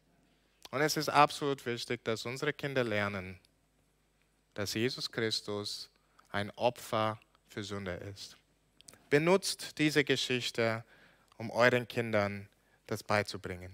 Und 0.70 0.80
es 0.80 0.96
ist 0.96 1.10
absolut 1.10 1.66
wichtig, 1.66 2.02
dass 2.04 2.24
unsere 2.24 2.54
Kinder 2.54 2.84
lernen, 2.84 3.38
dass 4.54 4.72
Jesus 4.72 5.12
Christus 5.12 5.90
ein 6.30 6.50
Opfer 6.52 7.20
für 7.48 7.62
Sünde 7.62 7.92
ist. 7.92 8.38
Benutzt 9.10 9.76
diese 9.76 10.04
Geschichte, 10.04 10.86
um 11.36 11.50
euren 11.50 11.86
Kindern 11.86 12.48
das 12.92 13.02
beizubringen. 13.02 13.72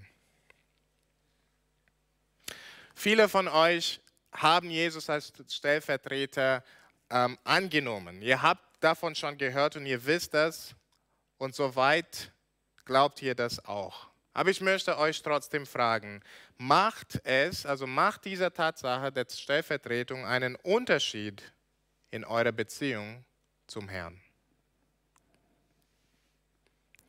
Viele 2.95 3.29
von 3.29 3.49
euch 3.49 4.01
haben 4.33 4.71
Jesus 4.71 5.11
als 5.11 5.33
Stellvertreter 5.49 6.65
ähm, 7.11 7.39
angenommen. 7.45 8.23
Ihr 8.23 8.43
habt 8.43 8.83
davon 8.83 9.15
schon 9.15 9.37
gehört 9.39 9.77
und 9.77 9.87
ihr 9.87 10.05
wisst 10.05 10.35
das 10.35 10.75
und 11.39 11.55
soweit 11.55 12.33
glaubt 12.85 13.23
ihr 13.23 13.35
das 13.35 13.65
auch. 13.65 14.09
Aber 14.35 14.51
ich 14.51 14.61
möchte 14.61 14.99
euch 14.99 15.21
trotzdem 15.23 15.67
fragen, 15.67 16.23
macht 16.59 17.21
es, 17.25 17.67
also 17.67 17.87
macht 17.87 18.25
diese 18.25 18.53
Tatsache 18.53 19.11
der 19.11 19.27
Stellvertretung 19.29 20.25
einen 20.25 20.55
Unterschied 20.57 21.43
in 22.11 22.25
eurer 22.25 22.53
Beziehung 22.53 23.25
zum 23.67 23.89
Herrn? 23.89 24.21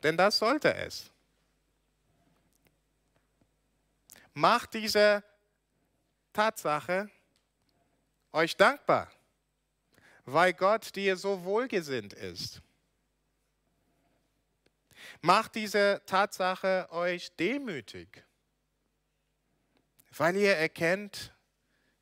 Denn 0.02 0.16
das 0.16 0.38
sollte 0.38 0.74
es. 0.74 1.10
Macht 4.34 4.74
diese 4.74 5.24
Tatsache 6.32 7.10
euch 8.32 8.56
dankbar, 8.56 9.10
weil 10.24 10.52
Gott 10.52 10.94
dir 10.94 11.16
so 11.16 11.44
wohlgesinnt 11.44 12.12
ist. 12.12 12.62
Macht 15.20 15.54
diese 15.54 16.02
Tatsache 16.06 16.88
euch 16.90 17.34
demütig, 17.36 18.24
weil 20.16 20.36
ihr 20.36 20.54
erkennt, 20.56 21.34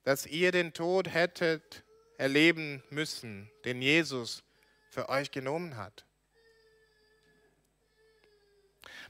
dass 0.04 0.26
ihr 0.26 0.52
den 0.52 0.72
Tod 0.72 1.08
hättet 1.08 1.84
erleben 2.18 2.82
müssen, 2.90 3.50
den 3.64 3.80
Jesus 3.80 4.42
für 4.90 5.08
euch 5.08 5.30
genommen 5.30 5.76
hat. 5.76 6.04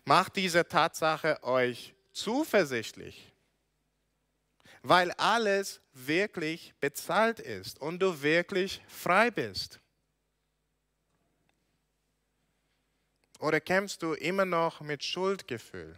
Macht 0.04 0.36
diese 0.36 0.66
Tatsache 0.66 1.42
euch 1.42 1.94
zuversichtlich, 2.18 3.32
weil 4.82 5.12
alles 5.12 5.80
wirklich 5.92 6.74
bezahlt 6.80 7.40
ist 7.40 7.80
und 7.80 8.00
du 8.00 8.22
wirklich 8.22 8.82
frei 8.88 9.30
bist. 9.30 9.80
Oder 13.38 13.60
kämpfst 13.60 14.02
du 14.02 14.14
immer 14.14 14.44
noch 14.44 14.80
mit 14.80 15.04
Schuldgefühl 15.04 15.96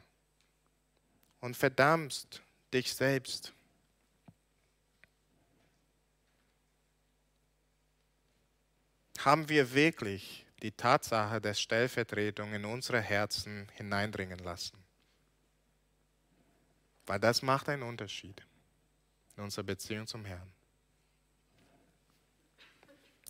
und 1.41 1.57
verdammst 1.57 2.43
dich 2.73 2.93
selbst? 2.95 3.55
Haben 9.19 9.49
wir 9.49 9.73
wirklich 9.73 10.45
die 10.63 10.73
Tatsache 10.73 11.41
der 11.41 11.55
Stellvertretung 11.55 12.53
in 12.53 12.67
unsere 12.67 13.01
Herzen 13.01 13.69
hineindringen 13.75 14.39
lassen? 14.41 14.80
Weil 17.11 17.19
das 17.19 17.43
macht 17.43 17.69
einen 17.69 17.83
Unterschied 17.83 18.41
in 19.37 19.43
unserer 19.43 19.65
Beziehung 19.65 20.07
zum 20.07 20.25
Herrn. 20.25 20.49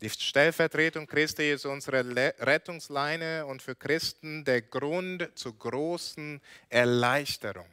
Die 0.02 0.10
Stellvertretung 0.10 1.06
Christi 1.06 1.50
ist 1.50 1.64
unsere 1.64 2.04
Rettungsleine 2.40 3.46
und 3.46 3.62
für 3.62 3.74
Christen 3.74 4.44
der 4.44 4.60
Grund 4.60 5.30
zur 5.34 5.58
großen 5.58 6.42
Erleichterung. 6.68 7.70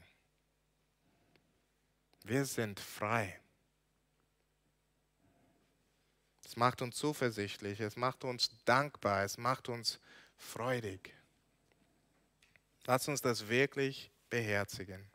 Wir 2.24 2.46
sind 2.46 2.80
frei. 2.80 3.42
Es 6.46 6.56
macht 6.56 6.82
uns 6.82 6.96
zuversichtlich, 6.96 7.82
es 7.82 7.98
macht 7.98 8.24
uns 8.24 8.50
dankbar, 8.64 9.26
es 9.26 9.38
macht 9.38 9.68
uns 9.68 10.00
freudig. 10.38 11.14
Lass 12.86 13.10
uns 13.10 13.20
das 13.20 13.50
wirklich 13.50 14.10
beherzigen. 14.30 15.12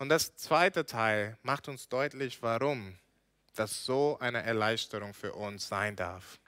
Und 0.00 0.08
das 0.08 0.34
zweite 0.34 0.86
Teil 0.86 1.36
macht 1.42 1.68
uns 1.68 1.90
deutlich, 1.90 2.42
warum 2.42 2.96
das 3.54 3.84
so 3.84 4.16
eine 4.18 4.42
Erleichterung 4.42 5.12
für 5.12 5.34
uns 5.34 5.68
sein 5.68 5.94
darf. 5.94 6.40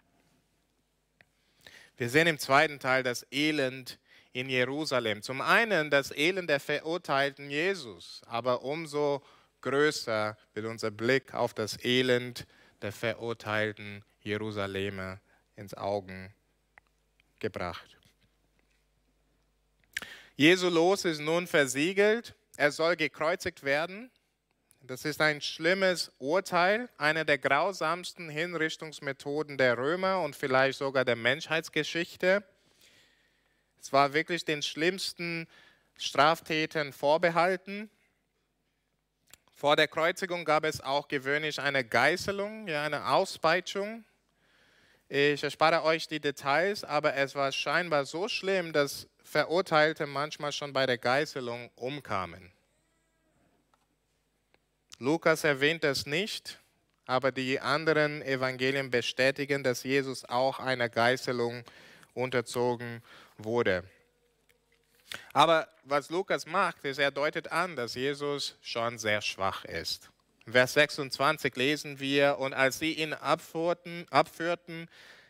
Wir 1.98 2.08
sehen 2.08 2.26
im 2.28 2.38
zweiten 2.38 2.80
Teil 2.80 3.02
das 3.02 3.26
Elend 3.30 3.98
in 4.32 4.48
Jerusalem. 4.48 5.20
Zum 5.20 5.42
einen 5.42 5.90
das 5.90 6.12
Elend 6.12 6.48
der 6.48 6.60
verurteilten 6.60 7.50
Jesus, 7.50 8.22
aber 8.24 8.62
umso 8.62 9.22
größer 9.60 10.34
wird 10.54 10.64
unser 10.64 10.90
Blick 10.90 11.34
auf 11.34 11.52
das 11.52 11.78
Elend 11.84 12.46
der 12.80 12.90
verurteilten 12.90 14.02
Jerusalemer 14.22 15.20
ins 15.56 15.74
Augen 15.74 16.32
gebracht. 17.38 17.98
Jesu 20.36 20.70
Los 20.70 21.04
ist 21.04 21.20
nun 21.20 21.46
versiegelt, 21.46 22.34
er 22.56 22.72
soll 22.72 22.96
gekreuzigt 22.96 23.62
werden 23.62 24.10
das 24.84 25.04
ist 25.04 25.20
ein 25.20 25.40
schlimmes 25.40 26.10
Urteil, 26.18 26.88
eine 26.98 27.24
der 27.24 27.38
grausamsten 27.38 28.28
Hinrichtungsmethoden 28.28 29.56
der 29.56 29.78
Römer 29.78 30.20
und 30.22 30.34
vielleicht 30.34 30.78
sogar 30.78 31.04
der 31.04 31.14
Menschheitsgeschichte. 31.14 32.42
Es 33.80 33.92
war 33.92 34.12
wirklich 34.12 34.44
den 34.44 34.60
schlimmsten 34.60 35.46
Straftätern 35.96 36.92
vorbehalten. 36.92 37.90
Vor 39.54 39.76
der 39.76 39.86
Kreuzigung 39.86 40.44
gab 40.44 40.64
es 40.64 40.80
auch 40.80 41.06
gewöhnlich 41.06 41.60
eine 41.60 41.84
Geißelung, 41.84 42.66
ja, 42.66 42.82
eine 42.82 43.06
Auspeitschung. 43.06 44.04
Ich 45.08 45.44
erspare 45.44 45.84
euch 45.84 46.08
die 46.08 46.20
Details, 46.20 46.82
aber 46.82 47.14
es 47.14 47.36
war 47.36 47.52
scheinbar 47.52 48.04
so 48.04 48.26
schlimm, 48.26 48.72
dass 48.72 49.06
Verurteilte 49.24 50.06
manchmal 50.06 50.52
schon 50.52 50.72
bei 50.72 50.86
der 50.86 50.98
Geißelung 50.98 51.70
umkamen. 51.76 52.52
Lukas 54.98 55.44
erwähnt 55.44 55.84
das 55.84 56.06
nicht, 56.06 56.60
aber 57.06 57.32
die 57.32 57.58
anderen 57.58 58.22
Evangelien 58.22 58.90
bestätigen, 58.90 59.62
dass 59.62 59.82
Jesus 59.82 60.24
auch 60.24 60.60
einer 60.60 60.88
Geißelung 60.88 61.64
unterzogen 62.14 63.02
wurde. 63.36 63.84
Aber 65.32 65.68
was 65.84 66.10
Lukas 66.10 66.46
macht, 66.46 66.84
ist, 66.84 66.98
er 66.98 67.10
deutet 67.10 67.50
an, 67.50 67.76
dass 67.76 67.94
Jesus 67.94 68.56
schon 68.62 68.98
sehr 68.98 69.20
schwach 69.20 69.64
ist. 69.64 70.10
Vers 70.50 70.74
26 70.74 71.54
lesen 71.56 72.00
wir, 72.00 72.38
und 72.38 72.52
als 72.52 72.78
sie 72.78 72.92
ihn 72.94 73.12
abführten, 73.14 74.06
abführten 74.10 74.88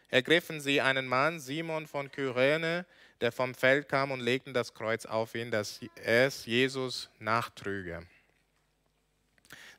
ergriffen 0.08 0.60
sie 0.60 0.80
einen 0.80 1.06
Mann, 1.06 1.40
Simon 1.40 1.86
von 1.86 2.10
Kyrene, 2.10 2.86
der 3.22 3.32
vom 3.32 3.54
Feld 3.54 3.88
kam 3.88 4.10
und 4.10 4.20
legten 4.20 4.52
das 4.52 4.74
Kreuz 4.74 5.06
auf 5.06 5.34
ihn, 5.34 5.50
dass 5.50 5.80
es 6.04 6.44
Jesus 6.44 7.08
nachtrüge. 7.20 8.06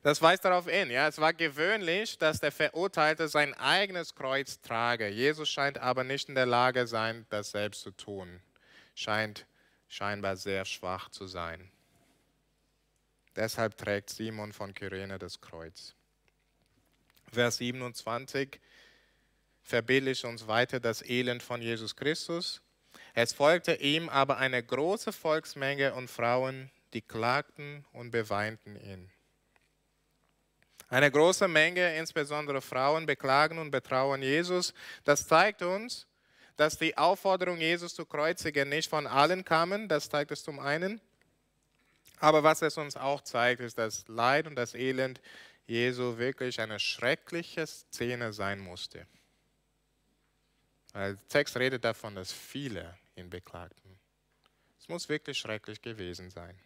Das 0.02 0.20
weist 0.20 0.44
darauf 0.44 0.68
hin. 0.68 0.90
Ja, 0.90 1.08
es 1.08 1.18
war 1.18 1.32
gewöhnlich, 1.32 2.18
dass 2.18 2.40
der 2.40 2.52
Verurteilte 2.52 3.28
sein 3.28 3.54
eigenes 3.54 4.14
Kreuz 4.14 4.60
trage. 4.60 5.08
Jesus 5.08 5.48
scheint 5.48 5.78
aber 5.78 6.04
nicht 6.04 6.28
in 6.28 6.34
der 6.34 6.46
Lage 6.46 6.86
sein, 6.86 7.26
das 7.28 7.50
selbst 7.50 7.82
zu 7.82 7.90
tun. 7.90 8.40
Scheint 8.94 9.46
scheinbar 9.88 10.36
sehr 10.36 10.64
schwach 10.64 11.10
zu 11.10 11.26
sein. 11.26 11.70
Deshalb 13.36 13.76
trägt 13.76 14.10
Simon 14.10 14.52
von 14.52 14.74
Kyrene 14.74 15.18
das 15.18 15.40
Kreuz. 15.40 15.94
Vers 17.32 17.58
27 17.58 18.60
verbildlicht 19.62 20.24
uns 20.24 20.46
weiter 20.46 20.80
das 20.80 21.02
Elend 21.02 21.42
von 21.42 21.60
Jesus 21.60 21.96
Christus. 21.96 22.60
Es 23.14 23.32
folgte 23.32 23.74
ihm 23.74 24.08
aber 24.08 24.38
eine 24.38 24.60
große 24.60 25.12
Volksmenge 25.12 25.94
und 25.94 26.10
Frauen, 26.10 26.70
die 26.92 27.00
klagten 27.00 27.84
und 27.92 28.10
beweinten 28.10 28.74
ihn. 28.76 29.08
Eine 30.88 31.10
große 31.10 31.46
Menge, 31.46 31.96
insbesondere 31.96 32.60
Frauen, 32.60 33.06
beklagen 33.06 33.58
und 33.58 33.70
betrauen 33.70 34.20
Jesus. 34.20 34.74
Das 35.04 35.26
zeigt 35.28 35.62
uns, 35.62 36.06
dass 36.56 36.76
die 36.76 36.96
Aufforderung, 36.96 37.58
Jesus 37.58 37.94
zu 37.94 38.04
kreuzigen, 38.04 38.68
nicht 38.68 38.90
von 38.90 39.06
allen 39.06 39.44
kamen. 39.44 39.88
Das 39.88 40.08
zeigt 40.08 40.32
es 40.32 40.42
zum 40.42 40.58
einen. 40.58 41.00
Aber 42.18 42.42
was 42.42 42.62
es 42.62 42.76
uns 42.76 42.96
auch 42.96 43.20
zeigt, 43.22 43.60
ist, 43.60 43.78
dass 43.78 44.06
Leid 44.08 44.46
und 44.46 44.56
das 44.56 44.74
Elend 44.74 45.20
Jesu 45.66 46.18
wirklich 46.18 46.60
eine 46.60 46.78
schreckliche 46.78 47.66
Szene 47.66 48.32
sein 48.32 48.58
musste. 48.58 49.06
Der 50.94 51.16
Text 51.28 51.56
redet 51.56 51.84
davon, 51.84 52.14
dass 52.14 52.32
viele 52.32 52.96
ihn 53.16 53.30
beklagten. 53.30 53.98
Es 54.78 54.88
muss 54.88 55.08
wirklich 55.08 55.38
schrecklich 55.38 55.80
gewesen 55.80 56.30
sein. 56.30 56.58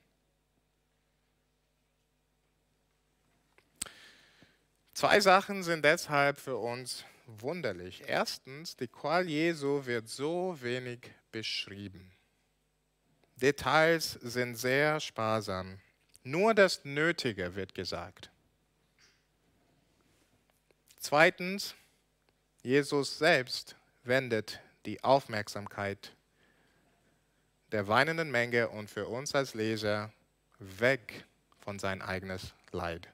Zwei 4.92 5.20
Sachen 5.20 5.62
sind 5.62 5.84
deshalb 5.84 6.40
für 6.40 6.56
uns 6.56 7.04
wunderlich. 7.26 8.02
Erstens, 8.06 8.74
die 8.74 8.88
Qual 8.88 9.28
Jesu 9.28 9.86
wird 9.86 10.08
so 10.08 10.60
wenig 10.60 11.12
beschrieben. 11.30 12.10
Details 13.36 14.14
sind 14.14 14.56
sehr 14.56 14.98
sparsam. 14.98 15.78
Nur 16.24 16.52
das 16.54 16.84
Nötige 16.84 17.54
wird 17.54 17.76
gesagt. 17.76 18.30
Zweitens, 20.98 21.76
Jesus 22.62 23.18
selbst 23.18 23.76
wendet 24.02 24.60
die 24.84 25.04
Aufmerksamkeit 25.04 26.16
der 27.72 27.88
weinenden 27.88 28.30
Menge 28.30 28.68
und 28.68 28.90
für 28.90 29.06
uns 29.06 29.34
als 29.34 29.54
Leser 29.54 30.12
weg 30.58 31.24
von 31.58 31.78
sein 31.78 32.02
eigenes 32.02 32.54
Leid. 32.72 33.08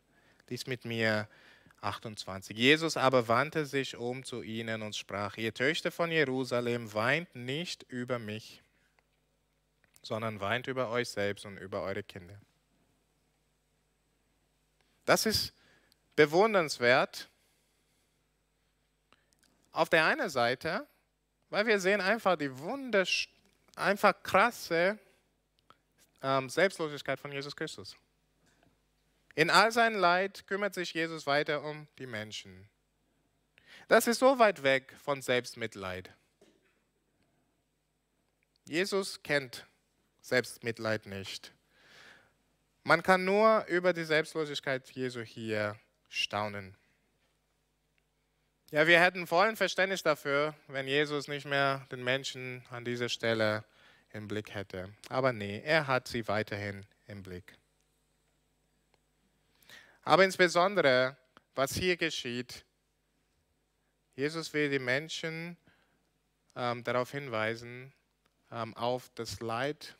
Lies 0.49 0.67
mit 0.67 0.85
mir 0.85 1.29
28. 1.81 2.57
Jesus 2.57 2.97
aber 2.97 3.29
wandte 3.29 3.67
sich 3.67 3.97
um 3.97 4.25
zu 4.25 4.43
ihnen 4.43 4.83
und 4.83 4.97
sprach, 4.97 5.37
ihr 5.37 5.53
Töchter 5.53 5.90
von 5.90 6.11
Jerusalem, 6.11 6.93
weint 6.95 7.35
nicht 7.35 7.83
über 7.85 8.19
mich, 8.19 8.62
sondern 10.03 10.40
weint 10.40 10.67
über 10.67 10.90
euch 10.90 11.09
selbst 11.09 11.45
und 11.45 11.59
über 11.59 11.83
eure 11.83 12.03
Kinder. 12.03 12.40
Das 15.05 15.27
ist 15.27 15.53
bewundernswert. 16.17 17.29
Auf 19.73 19.88
der 19.88 20.07
einen 20.07 20.31
Seite, 20.31 20.87
weil 21.51 21.67
wir 21.67 21.81
sehen 21.81 22.01
einfach 22.01 22.37
die 22.37 22.59
wundersch 22.59 23.34
einfach 23.77 24.23
krasse 24.23 24.99
ähm, 26.23 26.49
Selbstlosigkeit 26.49 27.21
von 27.21 27.33
Jesus 27.33 27.55
Christus. 27.55 27.97
In 29.35 29.51
all 29.51 29.73
seinem 29.73 29.99
Leid 29.99 30.47
kümmert 30.47 30.75
sich 30.75 30.95
Jesus 30.95 31.27
weiter 31.27 31.63
um 31.63 31.89
die 31.99 32.07
Menschen. 32.07 32.69
Das 33.89 34.07
ist 34.07 34.21
so 34.21 34.39
weit 34.39 34.63
weg 34.63 34.95
von 35.03 35.21
Selbstmitleid. 35.21 36.11
Jesus 38.65 39.23
kennt 39.23 39.67
Selbstmitleid 40.21 41.07
nicht. 41.07 41.53
Man 42.83 43.03
kann 43.03 43.25
nur 43.25 43.65
über 43.67 43.93
die 43.93 44.05
Selbstlosigkeit 44.05 44.91
Jesu 44.91 45.21
hier 45.21 45.79
staunen. 46.09 46.77
Ja, 48.75 48.89
wir 48.89 49.01
hätten 49.01 49.29
vollen 49.29 49.55
Verständnis 49.55 50.03
dafür, 50.03 50.53
wenn 50.67 50.89
Jesus 50.89 51.29
nicht 51.29 51.47
mehr 51.47 51.87
den 51.93 52.03
Menschen 52.03 52.65
an 52.71 52.85
dieser 52.85 53.09
Stelle 53.09 53.65
im 54.11 54.27
Blick 54.27 54.53
hätte. 54.53 54.93
Aber 55.09 55.33
nee, 55.33 55.63
er 55.65 55.87
hat 55.87 56.09
sie 56.09 56.27
weiterhin 56.27 56.85
im 57.07 57.23
Blick. 57.23 57.57
Aber 60.03 60.25
insbesondere, 60.25 61.17
was 61.55 61.75
hier 61.75 61.97
geschieht, 61.97 62.65
Jesus 64.17 64.53
will 64.53 64.69
die 64.69 64.81
Menschen 64.81 65.57
ähm, 66.57 66.83
darauf 66.83 67.13
hinweisen, 67.13 67.93
ähm, 68.51 68.77
auf 68.77 69.09
das 69.15 69.39
Leid 69.39 69.97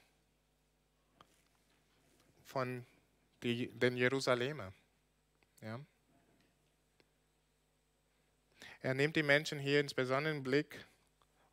von 2.43 2.85
die, 3.45 3.69
den 3.69 3.97
Jerusalemer. 3.97 4.73
Ja? 5.61 5.79
Er 8.85 8.93
nimmt 8.93 9.17
die 9.17 9.23
Menschen 9.23 9.59
hier 9.59 9.81
insbesondere 9.81 10.35
in 10.35 10.41
den 10.41 10.45
Blick 10.45 10.85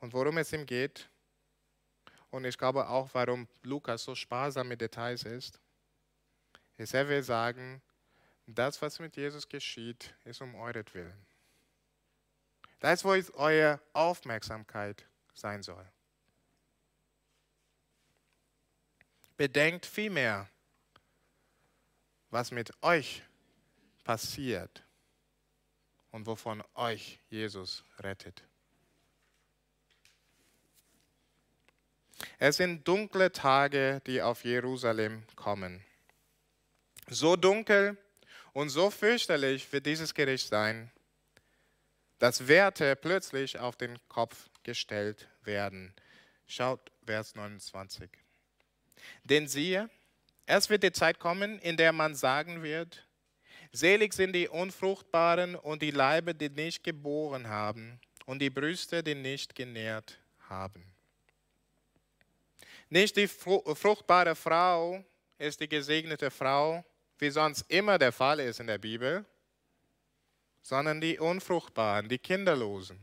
und 0.01 0.11
worum 0.11 0.37
es 0.37 0.51
ihm 0.51 0.65
geht. 0.65 1.09
Und 2.29 2.43
ich 2.43 2.57
glaube 2.57 2.89
auch, 2.89 3.09
warum 3.13 3.47
Lukas 3.63 4.03
so 4.03 4.15
sparsam 4.15 4.67
mit 4.67 4.81
Details 4.81 5.23
ist, 5.23 5.57
ist, 6.75 6.93
er 6.93 7.07
will 7.07 7.23
sagen, 7.23 7.81
das, 8.47 8.81
was 8.81 8.99
mit 8.99 9.15
Jesus 9.15 9.47
geschieht, 9.47 10.13
ist 10.25 10.41
um 10.41 10.55
euretwillen. 10.55 11.25
Das 12.81 12.99
ist, 12.99 13.05
wo 13.05 13.39
eure 13.39 13.79
Aufmerksamkeit 13.93 15.05
sein 15.33 15.63
soll. 15.63 15.89
Bedenkt 19.37 19.85
vielmehr, 19.85 20.49
was 22.29 22.51
mit 22.51 22.73
euch 22.83 23.23
passiert 24.03 24.83
und 26.11 26.25
wovon 26.25 26.63
euch 26.75 27.19
Jesus 27.29 27.83
rettet. 27.99 28.43
Es 32.37 32.57
sind 32.57 32.87
dunkle 32.87 33.31
Tage, 33.31 34.01
die 34.05 34.21
auf 34.21 34.43
Jerusalem 34.43 35.23
kommen. 35.35 35.83
So 37.07 37.35
dunkel, 37.35 37.97
und 38.53 38.69
so 38.69 38.89
fürchterlich 38.89 39.71
wird 39.71 39.85
dieses 39.85 40.13
Gericht 40.13 40.47
sein, 40.47 40.91
dass 42.19 42.47
Werte 42.47 42.95
plötzlich 42.95 43.57
auf 43.57 43.75
den 43.77 43.97
Kopf 44.09 44.49
gestellt 44.63 45.27
werden. 45.43 45.93
Schaut 46.45 46.91
Vers 47.05 47.33
29. 47.35 48.09
Denn 49.23 49.47
siehe, 49.47 49.89
es 50.45 50.69
wird 50.69 50.83
die 50.83 50.91
Zeit 50.91 51.19
kommen, 51.19 51.59
in 51.59 51.77
der 51.77 51.93
man 51.93 52.13
sagen 52.13 52.61
wird, 52.61 53.07
selig 53.71 54.13
sind 54.13 54.33
die 54.33 54.47
Unfruchtbaren 54.47 55.55
und 55.55 55.81
die 55.81 55.91
Leibe, 55.91 56.35
die 56.35 56.49
nicht 56.49 56.83
geboren 56.83 57.47
haben 57.47 57.99
und 58.25 58.39
die 58.39 58.49
Brüste, 58.49 59.03
die 59.03 59.15
nicht 59.15 59.55
genährt 59.55 60.17
haben. 60.49 60.85
Nicht 62.89 63.15
die 63.15 63.27
fruchtbare 63.27 64.35
Frau 64.35 65.03
ist 65.37 65.59
die 65.59 65.69
gesegnete 65.69 66.29
Frau, 66.29 66.83
wie 67.17 67.29
sonst 67.29 67.61
immer 67.69 67.97
der 67.97 68.11
Fall 68.11 68.39
ist 68.41 68.59
in 68.59 68.67
der 68.67 68.77
Bibel, 68.77 69.25
sondern 70.61 70.99
die 70.99 71.17
Unfruchtbaren, 71.17 72.09
die 72.09 72.17
Kinderlosen. 72.17 72.99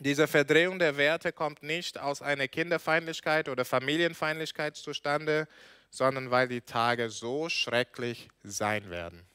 Diese 0.00 0.26
Verdrehung 0.26 0.78
der 0.78 0.96
Werte 0.96 1.32
kommt 1.32 1.62
nicht 1.62 1.98
aus 1.98 2.20
einer 2.20 2.48
Kinderfeindlichkeit 2.48 3.48
oder 3.48 3.64
Familienfeindlichkeit 3.64 4.76
zustande, 4.76 5.48
sondern 5.90 6.30
weil 6.30 6.48
die 6.48 6.60
Tage 6.60 7.08
so 7.08 7.48
schrecklich 7.48 8.28
sein 8.42 8.90
werden, 8.90 9.26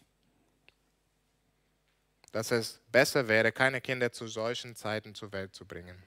dass 2.31 2.51
es 2.51 2.79
besser 2.91 3.27
wäre, 3.27 3.51
keine 3.51 3.81
Kinder 3.81 4.11
zu 4.11 4.27
solchen 4.27 4.75
Zeiten 4.75 5.15
zur 5.15 5.31
Welt 5.31 5.55
zu 5.55 5.65
bringen. 5.65 6.03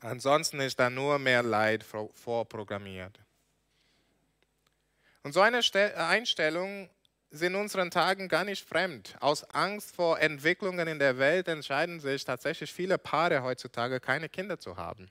Ansonsten 0.00 0.60
ist 0.60 0.78
da 0.78 0.90
nur 0.90 1.18
mehr 1.18 1.42
Leid 1.42 1.82
vorprogrammiert. 1.82 3.18
Und 5.22 5.32
so 5.32 5.40
eine 5.40 5.60
Einstellung 5.96 6.90
in 7.30 7.54
unseren 7.54 7.90
Tagen 7.90 8.28
gar 8.28 8.44
nicht 8.44 8.66
fremd. 8.66 9.16
Aus 9.20 9.44
Angst 9.50 9.94
vor 9.94 10.18
Entwicklungen 10.18 10.88
in 10.88 10.98
der 10.98 11.18
Welt 11.18 11.48
entscheiden 11.48 12.00
sich 12.00 12.24
tatsächlich 12.24 12.72
viele 12.72 12.96
Paare 12.98 13.42
heutzutage, 13.42 14.00
keine 14.00 14.28
Kinder 14.28 14.58
zu 14.58 14.76
haben. 14.76 15.10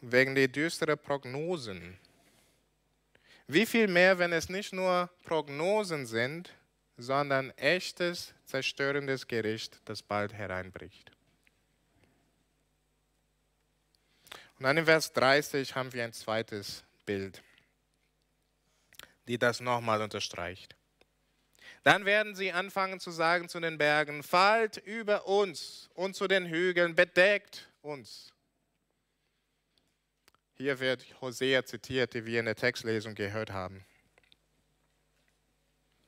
Wegen 0.00 0.34
der 0.34 0.48
düsteren 0.48 0.98
Prognosen. 0.98 1.98
Wie 3.46 3.66
viel 3.66 3.86
mehr, 3.86 4.18
wenn 4.18 4.32
es 4.32 4.48
nicht 4.48 4.72
nur 4.72 5.10
Prognosen 5.24 6.06
sind, 6.06 6.50
sondern 6.96 7.50
echtes, 7.56 8.34
zerstörendes 8.44 9.26
Gericht, 9.26 9.80
das 9.84 10.02
bald 10.02 10.32
hereinbricht. 10.32 11.10
Und 14.58 14.64
dann 14.64 14.76
in 14.76 14.84
Vers 14.84 15.12
30 15.12 15.74
haben 15.74 15.92
wir 15.92 16.04
ein 16.04 16.12
zweites 16.12 16.84
Bild 17.06 17.42
die 19.30 19.38
das 19.38 19.60
nochmal 19.60 20.02
unterstreicht. 20.02 20.74
Dann 21.84 22.04
werden 22.04 22.34
sie 22.34 22.50
anfangen 22.50 22.98
zu 22.98 23.12
sagen 23.12 23.48
zu 23.48 23.60
den 23.60 23.78
Bergen, 23.78 24.24
fallt 24.24 24.78
über 24.78 25.28
uns 25.28 25.88
und 25.94 26.16
zu 26.16 26.26
den 26.26 26.46
Hügeln, 26.46 26.96
bedeckt 26.96 27.70
uns. 27.80 28.32
Hier 30.54 30.80
wird 30.80 31.06
Hosea 31.20 31.64
zitiert, 31.64 32.12
die 32.12 32.26
wir 32.26 32.40
in 32.40 32.46
der 32.46 32.56
Textlesung 32.56 33.14
gehört 33.14 33.52
haben. 33.52 33.84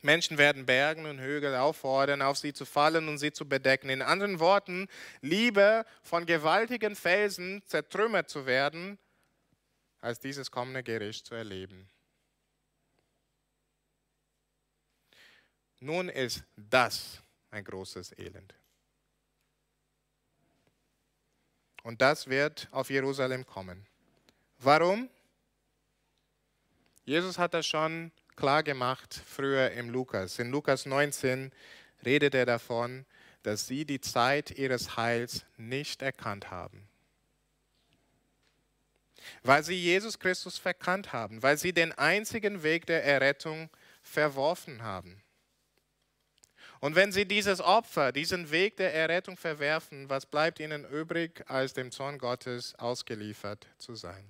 Menschen 0.01 0.37
werden 0.37 0.67
Bergen 0.67 1.07
und 1.07 1.21
Hügel 1.21 1.55
auffordern, 1.55 2.23
auf 2.23 2.39
sie 2.39 2.53
zu 2.53 2.65
fallen 2.65 3.07
und 3.07 3.19
sie 3.19 3.33
zu 3.33 3.49
bedecken. 3.49 3.89
In 3.89 4.03
anderen 4.03 4.41
Worten, 4.41 4.89
lieber 5.21 5.87
von 6.03 6.27
gewaltigen 6.27 6.97
Felsen 6.97 7.63
zertrümmert 7.67 8.29
zu 8.29 8.47
werden, 8.47 8.99
als 10.01 10.19
dieses 10.19 10.51
kommende 10.51 10.83
Gericht 10.83 11.25
zu 11.25 11.37
erleben. 11.37 11.89
Nun 15.83 16.09
ist 16.09 16.45
das 16.55 17.21
ein 17.51 17.65
großes 17.65 18.17
Elend. 18.17 18.55
Und 21.83 22.01
das 22.01 22.29
wird 22.29 22.69
auf 22.71 22.89
Jerusalem 22.89 23.45
kommen. 23.45 23.85
Warum? 24.61 25.11
Jesus 27.05 27.37
hat 27.37 27.53
das 27.53 27.67
schon 27.67 28.13
klar 28.37 28.63
gemacht 28.63 29.21
früher 29.27 29.73
im 29.73 29.91
Lukas. 29.91 30.39
In 30.39 30.53
Lukas 30.53 30.87
19 30.87 31.51
redet 32.05 32.37
er 32.37 32.47
davon, 32.47 33.05
dass 33.43 33.67
sie 33.67 33.85
die 33.85 34.01
Zeit 34.01 34.53
ihres 34.53 34.97
Heils 34.97 35.45
nicht 35.57 36.01
erkannt 36.01 36.53
haben. 36.53 36.87
Weil 39.43 39.65
sie 39.65 39.75
Jesus 39.75 40.21
Christus 40.21 40.59
verkannt 40.59 41.13
haben, 41.13 41.43
weil 41.43 41.59
sie 41.59 41.73
den 41.73 41.91
einzigen 41.91 42.63
Weg 42.63 42.87
der 42.87 43.05
Errettung 43.05 43.69
verworfen 44.01 44.85
haben. 44.85 45.22
Und 46.83 46.97
wenn 46.97 47.13
sie 47.13 47.27
dieses 47.27 47.61
Opfer, 47.61 48.11
diesen 48.11 48.51
Weg 48.51 48.77
der 48.77 48.93
Errettung 48.93 49.37
verwerfen, 49.37 50.11
was 50.11 50.27
bleibt 50.27 50.59
ihnen 50.59 50.85
übrig, 50.85 51.49
als 51.49 51.75
dem 51.75 51.93
Zorn 51.93 52.19
Gottes 52.19 52.75
ausgeliefert 52.75 53.69
zu 53.79 53.95
sein? 53.95 54.29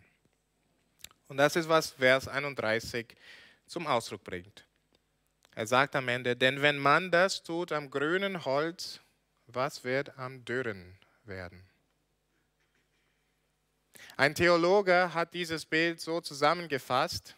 Und 1.29 1.38
das 1.38 1.57
ist, 1.57 1.71
was 1.71 1.93
Vers 1.93 2.29
31 2.29 3.17
zum 3.67 3.87
Ausdruck 3.87 4.23
bringt. 4.23 4.67
Er 5.55 5.67
sagt 5.67 5.97
am 5.97 6.07
Ende, 6.09 6.37
denn 6.37 6.61
wenn 6.61 6.77
man 6.77 7.11
das 7.11 7.43
tut 7.43 7.73
am 7.73 7.91
grünen 7.91 8.45
Holz, 8.45 9.01
was 9.47 9.83
wird 9.83 10.19
am 10.19 10.45
dürren 10.45 10.99
werden? 11.25 11.67
Ein 14.19 14.35
Theologe 14.35 15.15
hat 15.15 15.33
dieses 15.33 15.65
Bild 15.65 16.03
so 16.03 16.21
zusammengefasst, 16.21 17.35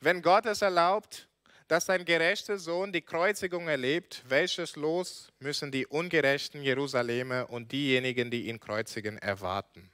wenn 0.00 0.22
Gott 0.22 0.46
es 0.46 0.62
erlaubt, 0.62 1.27
dass 1.68 1.84
sein 1.84 2.06
gerechter 2.06 2.58
Sohn 2.58 2.92
die 2.92 3.02
Kreuzigung 3.02 3.68
erlebt, 3.68 4.22
welches 4.26 4.74
Los 4.74 5.30
müssen 5.38 5.70
die 5.70 5.86
ungerechten 5.86 6.62
Jerusalemer 6.62 7.50
und 7.50 7.70
diejenigen, 7.72 8.30
die 8.30 8.48
ihn 8.48 8.58
kreuzigen, 8.58 9.18
erwarten? 9.18 9.90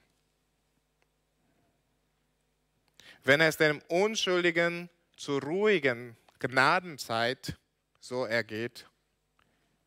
Wenn 3.25 3.41
es 3.41 3.57
dem 3.57 3.83
Unschuldigen 3.89 4.89
zur 5.17 5.43
ruhigen 5.43 6.17
Gnadenzeit 6.39 7.57
so 7.99 8.25
ergeht, 8.25 8.87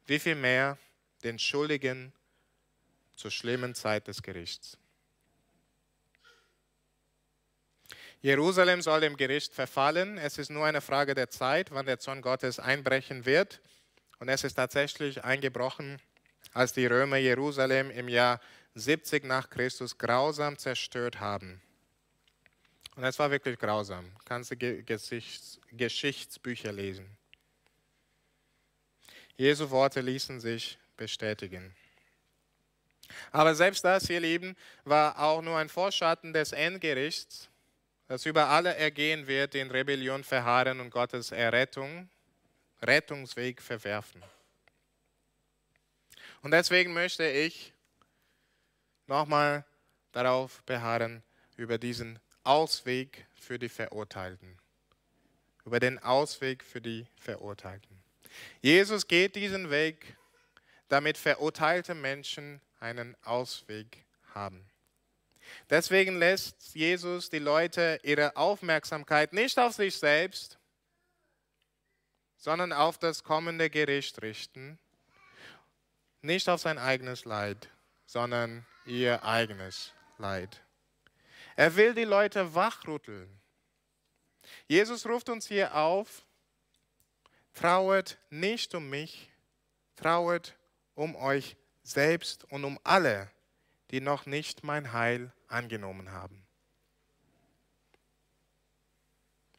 wie 0.08 0.20
viel 0.20 0.36
mehr 0.36 0.78
den 1.24 1.40
Schuldigen 1.40 2.12
zur 3.16 3.32
schlimmen 3.32 3.76
Zeit 3.76 4.08
des 4.08 4.22
Gerichts. 4.22 4.78
Jerusalem 8.28 8.82
soll 8.82 9.00
dem 9.00 9.16
Gericht 9.16 9.54
verfallen. 9.54 10.18
Es 10.18 10.38
ist 10.38 10.50
nur 10.50 10.66
eine 10.66 10.82
Frage 10.82 11.16
der 11.16 11.30
Zeit, 11.30 11.72
wann 11.72 11.86
der 11.86 11.98
Zorn 11.98 12.22
Gottes 12.22 12.60
einbrechen 12.60 13.26
wird. 13.26 13.62
Und 14.20 14.28
es 14.28 14.44
ist 14.44 14.56
tatsächlich 14.56 15.24
eingebrochen, 15.24 16.02
als 16.52 16.74
die 16.74 16.88
Römer 16.88 17.16
Jerusalem 17.16 17.90
im 17.90 18.10
Jahr 18.10 18.42
70 18.76 19.24
nach 19.24 19.50
Christus 19.50 19.98
grausam 19.98 20.58
zerstört 20.58 21.22
haben. 21.22 21.62
Und 22.98 23.06
es 23.06 23.18
war 23.18 23.32
wirklich 23.32 23.58
grausam. 23.58 24.12
Kannst 24.26 24.52
du 24.52 24.58
Geschichts 24.58 25.62
Geschichtsbücher 25.72 26.74
lesen. 26.74 27.10
Jesu 29.38 29.70
Worte 29.70 30.02
ließen 30.02 30.42
sich 30.42 30.78
bestätigen. 30.98 31.74
Aber 33.32 33.56
selbst 33.56 33.86
das, 33.86 34.10
ihr 34.10 34.20
Lieben, 34.20 34.58
war 34.84 35.18
auch 35.18 35.42
nur 35.42 35.58
ein 35.58 35.70
Vorschatten 35.70 36.34
des 36.34 36.52
Endgerichts, 36.52 37.48
das 38.08 38.26
über 38.26 38.48
alle 38.48 38.76
ergehen 38.76 39.28
wird, 39.28 39.54
die 39.54 39.60
in 39.60 39.72
Rebellion 39.72 40.24
verharren 40.24 40.80
und 40.80 40.90
Gottes 40.90 41.32
Errettung, 41.32 42.10
Rettungsweg 42.82 43.62
verwerfen. 43.62 44.24
Und 46.42 46.52
deswegen 46.52 46.94
möchte 46.94 47.28
ich 47.28 47.74
nochmal 49.08 49.66
darauf 50.12 50.64
beharren, 50.64 51.24
über 51.58 51.78
diesen 51.78 52.20
Ausweg 52.44 53.26
für 53.34 53.60
die 53.60 53.70
Verurteilten. 53.70 54.58
Über 55.66 55.80
den 55.80 56.00
Ausweg 56.00 56.64
für 56.64 56.80
die 56.80 57.08
Verurteilten. 57.18 58.02
Jesus 58.62 59.08
geht 59.08 59.36
diesen 59.36 59.70
Weg, 59.70 60.16
damit 60.88 61.18
verurteilte 61.18 61.94
Menschen 61.94 62.62
einen 62.80 63.18
Ausweg 63.24 64.06
haben. 64.34 64.70
Deswegen 65.70 66.18
lässt 66.18 66.76
Jesus 66.76 67.30
die 67.30 67.40
Leute 67.40 68.00
ihre 68.04 68.36
Aufmerksamkeit 68.36 69.34
nicht 69.34 69.58
auf 69.60 69.74
sich 69.74 69.98
selbst, 69.98 70.58
sondern 72.38 72.72
auf 72.72 72.98
das 72.98 73.24
kommende 73.24 73.70
Gericht 73.70 74.22
richten. 74.22 74.80
Nicht 76.22 76.48
auf 76.50 76.62
sein 76.62 76.78
eigenes 76.78 77.26
Leid, 77.26 77.70
sondern 78.06 78.66
ihr 78.86 79.24
eigenes 79.24 79.94
Leid. 80.18 80.62
Er 81.56 81.76
will 81.76 81.94
die 81.94 82.04
Leute 82.04 82.54
wachrütteln. 82.56 83.30
Jesus 84.68 85.06
ruft 85.06 85.30
uns 85.30 85.48
hier 85.48 85.76
auf, 85.76 86.26
trauert 87.54 88.18
nicht 88.30 88.74
um 88.76 88.90
mich, 88.90 89.30
trauert 89.96 90.56
um 90.96 91.16
euch 91.16 91.58
selbst 91.84 92.44
und 92.46 92.64
um 92.64 92.80
alle, 92.84 93.30
die 93.92 94.02
noch 94.02 94.26
nicht 94.26 94.64
mein 94.64 94.94
Heil 94.94 95.32
angenommen 95.48 96.12
haben. 96.12 96.46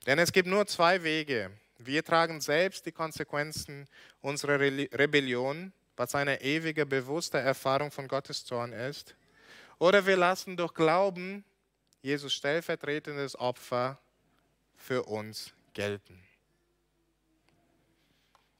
Denn 0.06 0.18
es 0.18 0.32
gibt 0.32 0.48
nur 0.48 0.66
zwei 0.66 1.02
Wege. 1.02 1.50
Wir 1.78 2.04
tragen 2.04 2.40
selbst 2.40 2.86
die 2.86 2.92
Konsequenzen 2.92 3.86
unserer 4.20 4.58
Rebellion, 4.58 5.72
was 5.96 6.14
eine 6.14 6.40
ewige, 6.40 6.86
bewusste 6.86 7.38
Erfahrung 7.38 7.90
von 7.90 8.08
Gottes 8.08 8.44
Zorn 8.44 8.72
ist. 8.72 9.14
Oder 9.78 10.06
wir 10.06 10.16
lassen 10.16 10.56
durch 10.56 10.74
Glauben 10.74 11.44
Jesus 12.02 12.32
stellvertretendes 12.32 13.38
Opfer 13.38 13.98
für 14.76 15.02
uns 15.04 15.52
gelten. 15.74 16.18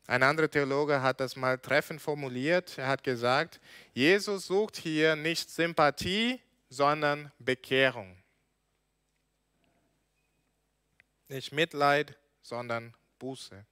Ein 0.07 0.23
anderer 0.23 0.51
Theologe 0.51 1.03
hat 1.03 1.21
das 1.21 1.37
mal 1.37 1.59
treffend 1.59 2.01
formuliert. 2.01 2.79
Er 2.79 2.89
hat 2.89 3.05
gesagt, 3.05 3.61
Jesus 3.93 4.47
sucht 4.47 4.77
hier 4.77 5.17
nicht 5.17 5.51
Sympathie, 5.51 6.41
sondern 6.69 7.33
Bekehrung. 7.39 8.23
Nicht 11.29 11.53
Mitleid, 11.53 12.17
sondern 12.43 12.95
Buße. 13.19 13.65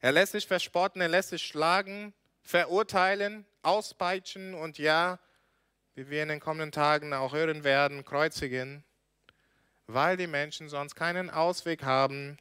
Er 0.00 0.12
lässt 0.12 0.32
sich 0.32 0.46
verspotten, 0.46 1.00
er 1.00 1.08
lässt 1.08 1.30
sich 1.30 1.42
schlagen, 1.42 2.12
verurteilen, 2.42 3.44
auspeitschen 3.62 4.54
und 4.54 4.78
ja, 4.78 5.18
wie 5.94 6.08
wir 6.10 6.22
in 6.22 6.28
den 6.28 6.40
kommenden 6.40 6.72
Tagen 6.72 7.12
auch 7.12 7.32
hören 7.32 7.64
werden, 7.64 8.04
kreuzigen, 8.04 8.84
weil 9.86 10.16
die 10.16 10.26
Menschen 10.26 10.68
sonst 10.68 10.94
keinen 10.94 11.30
Ausweg 11.30 11.82
haben, 11.82 12.38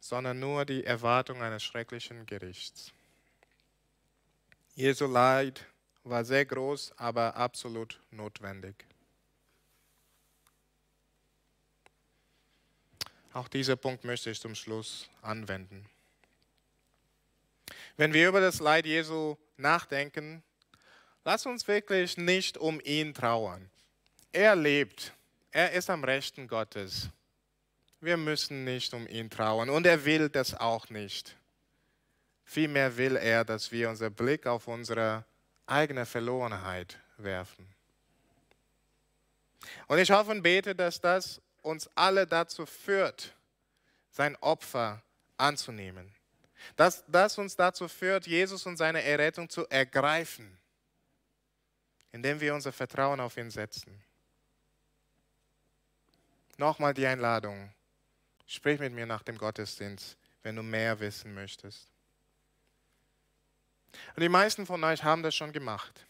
sondern 0.00 0.40
nur 0.40 0.66
die 0.66 0.84
Erwartung 0.84 1.42
eines 1.42 1.62
schrecklichen 1.62 2.26
Gerichts. 2.26 2.92
Jesu 4.74 5.06
Leid 5.06 5.64
war 6.04 6.24
sehr 6.24 6.44
groß, 6.44 6.92
aber 6.96 7.34
absolut 7.34 8.00
notwendig. 8.10 8.84
Auch 13.32 13.48
dieser 13.48 13.74
Punkt 13.74 14.04
möchte 14.04 14.30
ich 14.30 14.40
zum 14.40 14.54
Schluss 14.54 15.08
anwenden. 15.22 15.84
Wenn 17.96 18.12
wir 18.12 18.28
über 18.28 18.40
das 18.40 18.60
Leid 18.60 18.86
Jesu 18.86 19.36
nachdenken, 19.56 20.42
lass 21.24 21.46
uns 21.46 21.66
wirklich 21.66 22.16
nicht 22.16 22.58
um 22.58 22.80
ihn 22.80 23.12
trauern. 23.12 23.70
Er 24.32 24.54
lebt. 24.54 25.12
Er 25.50 25.72
ist 25.72 25.90
am 25.90 26.04
Rechten 26.04 26.48
Gottes. 26.48 27.08
Wir 28.00 28.16
müssen 28.16 28.64
nicht 28.64 28.92
um 28.92 29.06
ihn 29.06 29.30
trauern 29.30 29.70
und 29.70 29.86
er 29.86 30.04
will 30.04 30.28
das 30.28 30.54
auch 30.54 30.90
nicht. 30.90 31.36
Vielmehr 32.44 32.96
will 32.96 33.16
er, 33.16 33.44
dass 33.44 33.72
wir 33.72 33.88
unseren 33.88 34.12
Blick 34.12 34.46
auf 34.46 34.68
unsere 34.68 35.24
eigene 35.66 36.06
Verlorenheit 36.06 36.98
werfen. 37.16 37.66
Und 39.86 39.98
ich 39.98 40.10
hoffe 40.10 40.30
und 40.30 40.42
bete, 40.42 40.74
dass 40.74 41.00
das 41.00 41.40
uns 41.62 41.88
alle 41.94 42.26
dazu 42.26 42.66
führt, 42.66 43.34
sein 44.10 44.36
Opfer 44.36 45.02
anzunehmen. 45.36 46.14
Dass 46.76 47.04
das 47.08 47.38
uns 47.38 47.56
dazu 47.56 47.88
führt, 47.88 48.26
Jesus 48.26 48.66
und 48.66 48.76
seine 48.76 49.02
Errettung 49.02 49.48
zu 49.48 49.66
ergreifen, 49.68 50.58
indem 52.12 52.40
wir 52.40 52.54
unser 52.54 52.72
Vertrauen 52.72 53.20
auf 53.20 53.36
ihn 53.36 53.50
setzen. 53.50 54.02
Nochmal 56.56 56.94
die 56.94 57.06
Einladung. 57.06 57.72
Sprich 58.46 58.78
mit 58.78 58.92
mir 58.92 59.06
nach 59.06 59.22
dem 59.22 59.38
Gottesdienst, 59.38 60.16
wenn 60.42 60.56
du 60.56 60.62
mehr 60.62 61.00
wissen 61.00 61.34
möchtest. 61.34 61.93
Und 64.16 64.22
die 64.22 64.28
meisten 64.28 64.66
von 64.66 64.82
euch 64.84 65.02
haben 65.02 65.22
das 65.22 65.34
schon 65.34 65.52
gemacht. 65.52 66.06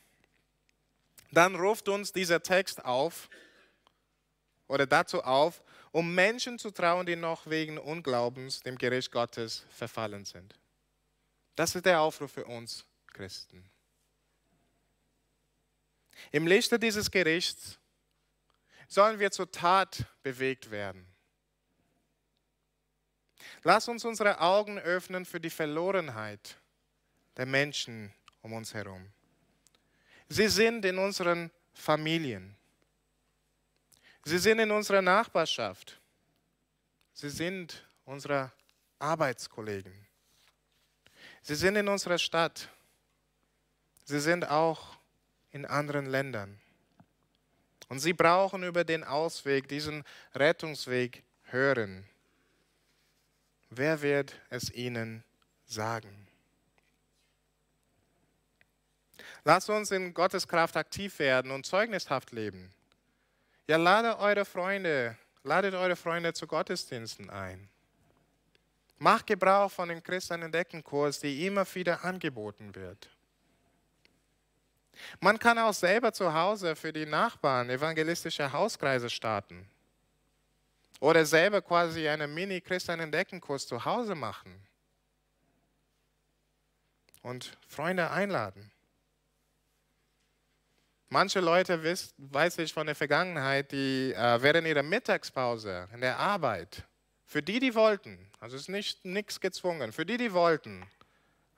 Dann 1.30 1.56
ruft 1.56 1.88
uns 1.88 2.12
dieser 2.12 2.42
Text 2.42 2.84
auf 2.84 3.28
oder 4.68 4.86
dazu 4.86 5.22
auf, 5.22 5.62
um 5.90 6.14
Menschen 6.14 6.58
zu 6.58 6.70
trauen, 6.70 7.06
die 7.06 7.16
noch 7.16 7.46
wegen 7.46 7.78
Unglaubens 7.78 8.60
dem 8.60 8.78
Gericht 8.78 9.12
Gottes 9.12 9.64
verfallen 9.70 10.24
sind. 10.24 10.58
Das 11.56 11.74
ist 11.74 11.86
der 11.86 12.00
Aufruf 12.00 12.32
für 12.32 12.44
uns 12.44 12.84
Christen. 13.12 13.68
Im 16.32 16.46
Lichte 16.46 16.78
dieses 16.78 17.10
Gerichts 17.10 17.78
sollen 18.88 19.18
wir 19.18 19.30
zur 19.30 19.50
Tat 19.50 20.04
bewegt 20.22 20.70
werden. 20.70 21.06
Lass 23.62 23.88
uns 23.88 24.04
unsere 24.04 24.40
Augen 24.40 24.78
öffnen 24.78 25.24
für 25.24 25.40
die 25.40 25.50
Verlorenheit 25.50 26.56
der 27.36 27.46
Menschen 27.46 28.12
um 28.42 28.52
uns 28.52 28.74
herum. 28.74 29.10
Sie 30.28 30.48
sind 30.48 30.84
in 30.84 30.98
unseren 30.98 31.50
Familien. 31.72 32.56
Sie 34.24 34.38
sind 34.38 34.58
in 34.58 34.70
unserer 34.70 35.02
Nachbarschaft. 35.02 36.00
Sie 37.12 37.30
sind 37.30 37.86
unsere 38.04 38.50
Arbeitskollegen. 38.98 39.92
Sie 41.42 41.54
sind 41.54 41.76
in 41.76 41.88
unserer 41.88 42.18
Stadt. 42.18 42.68
Sie 44.04 44.20
sind 44.20 44.48
auch 44.48 44.96
in 45.50 45.66
anderen 45.66 46.06
Ländern. 46.06 46.58
Und 47.88 48.00
sie 48.00 48.12
brauchen 48.12 48.62
über 48.62 48.82
den 48.82 49.04
Ausweg, 49.04 49.68
diesen 49.68 50.04
Rettungsweg 50.34 51.22
hören. 51.44 52.08
Wer 53.70 54.02
wird 54.02 54.40
es 54.50 54.72
ihnen 54.72 55.22
sagen? 55.66 56.23
Lasst 59.44 59.68
uns 59.68 59.90
in 59.90 60.14
Gottes 60.14 60.48
Kraft 60.48 60.76
aktiv 60.76 61.18
werden 61.18 61.50
und 61.50 61.66
zeugnishaft 61.66 62.32
leben. 62.32 62.70
Ja, 63.66 63.76
lade 63.76 64.18
eure 64.18 64.44
Freunde, 64.44 65.18
ladet 65.42 65.74
eure 65.74 65.96
Freunde 65.96 66.32
zu 66.32 66.46
Gottesdiensten 66.46 67.28
ein. 67.28 67.68
Macht 68.98 69.26
Gebrauch 69.26 69.70
von 69.70 69.90
dem 69.90 70.02
Christenentdeckenkurs, 70.02 71.20
die 71.20 71.46
immer 71.46 71.66
wieder 71.74 72.02
angeboten 72.04 72.74
wird. 72.74 73.10
Man 75.20 75.38
kann 75.38 75.58
auch 75.58 75.74
selber 75.74 76.12
zu 76.12 76.32
Hause 76.32 76.74
für 76.74 76.92
die 76.92 77.04
Nachbarn 77.04 77.68
evangelistische 77.68 78.50
Hauskreise 78.50 79.10
starten. 79.10 79.68
Oder 81.00 81.26
selber 81.26 81.60
quasi 81.60 82.08
einen 82.08 82.32
Mini-Christenentdeckenkurs 82.32 83.66
zu 83.66 83.84
Hause 83.84 84.14
machen. 84.14 84.54
Und 87.22 87.58
Freunde 87.68 88.10
einladen. 88.10 88.70
Manche 91.14 91.38
Leute, 91.38 91.80
wiss, 91.84 92.12
weiß 92.18 92.58
ich 92.58 92.72
von 92.72 92.86
der 92.86 92.96
Vergangenheit, 92.96 93.70
die 93.70 94.12
äh, 94.12 94.42
während 94.42 94.66
ihrer 94.66 94.82
Mittagspause 94.82 95.88
in 95.94 96.00
der 96.00 96.18
Arbeit, 96.18 96.82
für 97.24 97.40
die, 97.40 97.60
die 97.60 97.72
wollten, 97.76 98.18
also 98.40 98.56
es 98.56 98.62
ist 98.62 98.68
nicht 98.68 99.04
nichts 99.04 99.38
gezwungen, 99.38 99.92
für 99.92 100.04
die, 100.04 100.16
die 100.16 100.32
wollten, 100.32 100.84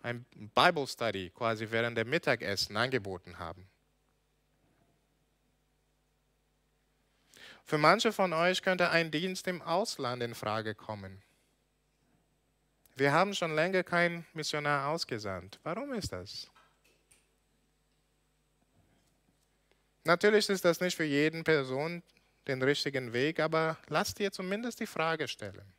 ein 0.03 0.27
Bible 0.55 0.87
Study 0.87 1.31
quasi 1.31 1.71
während 1.71 1.97
der 1.97 2.05
Mittagessen 2.05 2.77
angeboten 2.77 3.39
haben. 3.39 3.67
Für 7.65 7.79
manche 7.79 8.13
von 8.13 8.35
euch 8.35 8.61
könnte 8.61 8.91
ein 8.91 9.11
Dienst 9.11 9.49
im 9.49 9.63
Ausland 9.63 10.23
in 10.23 10.35
Frage 10.35 10.75
kommen. 10.75 11.23
Wir 12.95 13.11
haben 13.11 13.33
schon 13.33 13.55
länger 13.55 13.85
keinen 13.85 14.27
Missionar 14.35 14.89
ausgesandt. 14.89 15.59
Warum 15.63 15.95
ist 15.95 16.13
das? 16.13 16.51
Natürlich 20.07 20.49
ist 20.49 20.65
das 20.65 20.81
nicht 20.81 20.97
für 20.97 21.05
jeden 21.05 21.43
Person 21.43 22.03
den 22.47 22.63
richtigen 22.63 23.13
Weg, 23.13 23.41
aber 23.41 23.77
lass 23.89 24.15
dir 24.15 24.31
zumindest 24.31 24.79
die 24.79 24.87
Frage 24.87 25.27
stellen. 25.27 25.73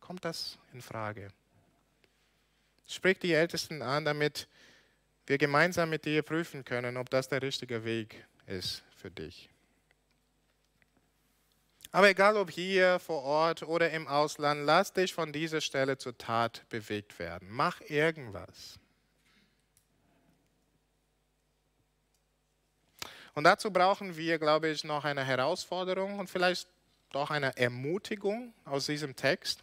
Kommt 0.00 0.24
das 0.24 0.58
in 0.72 0.80
Frage? 0.80 1.28
Sprich 2.86 3.18
die 3.18 3.32
Ältesten 3.32 3.82
an, 3.82 4.04
damit 4.04 4.46
wir 5.26 5.38
gemeinsam 5.38 5.90
mit 5.90 6.04
dir 6.04 6.22
prüfen 6.22 6.64
können, 6.64 6.96
ob 6.96 7.10
das 7.10 7.28
der 7.28 7.42
richtige 7.42 7.84
Weg 7.84 8.24
ist 8.46 8.84
für 8.96 9.10
dich. 9.10 9.50
Aber 11.90 12.08
egal 12.08 12.36
ob 12.36 12.50
hier 12.50 12.98
vor 13.00 13.22
Ort 13.22 13.62
oder 13.62 13.90
im 13.90 14.06
Ausland, 14.06 14.64
lass 14.64 14.92
dich 14.92 15.12
von 15.12 15.32
dieser 15.32 15.60
Stelle 15.60 15.98
zur 15.98 16.16
Tat 16.16 16.64
bewegt 16.68 17.18
werden. 17.18 17.48
Mach 17.50 17.80
irgendwas. 17.80 18.78
Und 23.38 23.44
dazu 23.44 23.70
brauchen 23.70 24.16
wir, 24.16 24.36
glaube 24.40 24.68
ich, 24.68 24.82
noch 24.82 25.04
eine 25.04 25.24
Herausforderung 25.24 26.18
und 26.18 26.28
vielleicht 26.28 26.66
doch 27.12 27.30
eine 27.30 27.56
Ermutigung 27.56 28.52
aus 28.64 28.86
diesem 28.86 29.14
Text. 29.14 29.62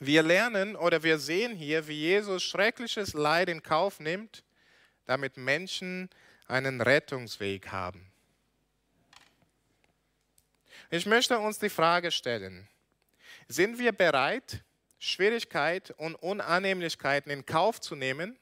Wir 0.00 0.22
lernen 0.22 0.74
oder 0.74 1.02
wir 1.02 1.18
sehen 1.18 1.54
hier, 1.54 1.86
wie 1.86 2.00
Jesus 2.00 2.42
schreckliches 2.42 3.12
Leid 3.12 3.50
in 3.50 3.62
Kauf 3.62 4.00
nimmt, 4.00 4.42
damit 5.04 5.36
Menschen 5.36 6.08
einen 6.48 6.80
Rettungsweg 6.80 7.70
haben. 7.70 8.10
Ich 10.88 11.04
möchte 11.04 11.38
uns 11.38 11.58
die 11.58 11.68
Frage 11.68 12.10
stellen, 12.10 12.66
sind 13.48 13.78
wir 13.78 13.92
bereit, 13.92 14.62
Schwierigkeit 14.98 15.90
und 15.98 16.14
Unannehmlichkeiten 16.14 17.30
in 17.30 17.44
Kauf 17.44 17.82
zu 17.82 17.94
nehmen, 17.94 18.38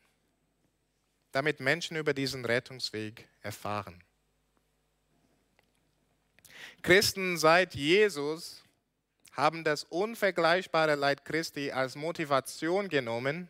damit 1.33 1.61
Menschen 1.61 1.97
über 1.97 2.15
diesen 2.15 2.45
Rettungsweg 2.45 3.27
erfahren. 3.41 4.03
Christen 6.83 7.39
seit 7.39 7.75
Jesus 7.75 8.63
haben 9.33 9.65
das 9.65 9.85
unvergleichbare 9.85 10.95
Leid 10.95 11.25
Christi 11.25 11.73
als 11.73 11.97
Motivation 11.97 12.89
genommen, 12.89 13.49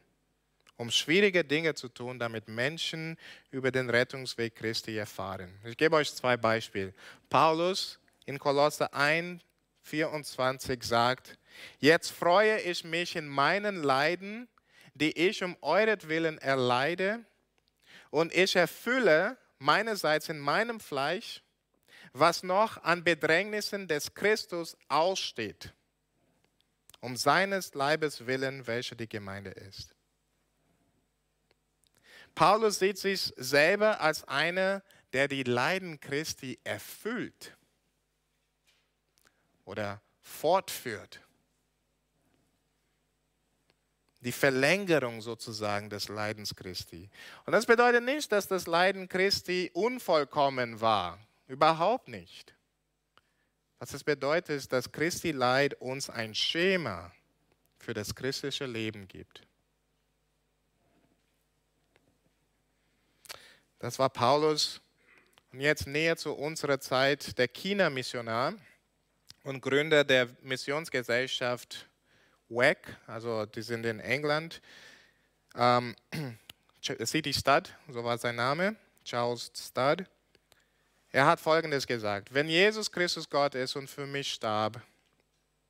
um 0.76 0.90
schwierige 0.90 1.44
Dinge 1.44 1.74
zu 1.74 1.88
tun, 1.88 2.18
damit 2.18 2.48
Menschen 2.48 3.18
über 3.50 3.70
den 3.70 3.90
Rettungsweg 3.90 4.54
Christi 4.54 4.96
erfahren. 4.96 5.52
Ich 5.64 5.76
gebe 5.76 5.96
euch 5.96 6.14
zwei 6.14 6.36
Beispiele. 6.36 6.94
Paulus 7.28 7.98
in 8.26 8.38
Kolosse 8.38 8.92
1, 8.92 9.42
24 9.82 10.82
sagt, 10.82 11.38
jetzt 11.80 12.10
freue 12.10 12.60
ich 12.60 12.84
mich 12.84 13.16
in 13.16 13.28
meinen 13.28 13.82
Leiden, 13.82 14.48
die 14.94 15.16
ich 15.18 15.42
um 15.42 15.56
euretwillen 15.60 16.38
erleide, 16.38 17.24
und 18.12 18.34
ich 18.34 18.54
erfülle 18.56 19.38
meinerseits 19.58 20.28
in 20.28 20.38
meinem 20.38 20.80
Fleisch, 20.80 21.42
was 22.12 22.42
noch 22.42 22.82
an 22.84 23.02
Bedrängnissen 23.02 23.88
des 23.88 24.14
Christus 24.14 24.76
aussteht, 24.88 25.72
um 27.00 27.16
seines 27.16 27.72
Leibes 27.72 28.26
willen, 28.26 28.66
welcher 28.66 28.96
die 28.96 29.08
Gemeinde 29.08 29.50
ist. 29.50 29.94
Paulus 32.34 32.78
sieht 32.78 32.98
sich 32.98 33.32
selber 33.36 34.00
als 34.00 34.28
einer, 34.28 34.82
der 35.14 35.26
die 35.26 35.42
Leiden 35.42 35.98
Christi 35.98 36.58
erfüllt 36.64 37.56
oder 39.64 40.02
fortführt 40.20 41.22
die 44.22 44.32
Verlängerung 44.32 45.20
sozusagen 45.20 45.90
des 45.90 46.08
Leidens 46.08 46.54
Christi. 46.54 47.10
Und 47.44 47.52
das 47.52 47.66
bedeutet 47.66 48.04
nicht, 48.04 48.30
dass 48.30 48.46
das 48.48 48.66
Leiden 48.66 49.08
Christi 49.08 49.70
unvollkommen 49.74 50.80
war. 50.80 51.18
Überhaupt 51.48 52.08
nicht. 52.08 52.54
Was 53.80 53.94
es 53.94 54.04
bedeutet, 54.04 54.56
ist, 54.56 54.72
dass 54.72 54.92
Christi 54.92 55.32
Leid 55.32 55.74
uns 55.80 56.08
ein 56.08 56.36
Schema 56.36 57.12
für 57.78 57.94
das 57.94 58.14
christliche 58.14 58.64
Leben 58.64 59.08
gibt. 59.08 59.42
Das 63.80 63.98
war 63.98 64.08
Paulus. 64.08 64.80
Und 65.50 65.60
jetzt 65.60 65.88
näher 65.88 66.16
zu 66.16 66.32
unserer 66.32 66.78
Zeit 66.78 67.36
der 67.36 67.48
China-Missionar 67.48 68.54
und 69.42 69.60
Gründer 69.60 70.04
der 70.04 70.28
Missionsgesellschaft 70.42 71.88
WEC, 72.48 72.96
also 73.06 73.46
die 73.46 73.62
sind 73.62 73.86
in 73.86 74.00
England. 74.00 74.60
Ähm, 75.54 75.96
City 76.82 77.32
Stud, 77.32 77.74
so 77.88 78.02
war 78.04 78.18
sein 78.18 78.36
Name, 78.36 78.76
Charles 79.04 79.50
Stud. 79.56 80.04
Er 81.10 81.26
hat 81.26 81.40
Folgendes 81.40 81.86
gesagt, 81.86 82.32
wenn 82.32 82.48
Jesus 82.48 82.90
Christus 82.90 83.28
Gott 83.28 83.54
ist 83.54 83.76
und 83.76 83.88
für 83.88 84.06
mich 84.06 84.32
starb, 84.32 84.80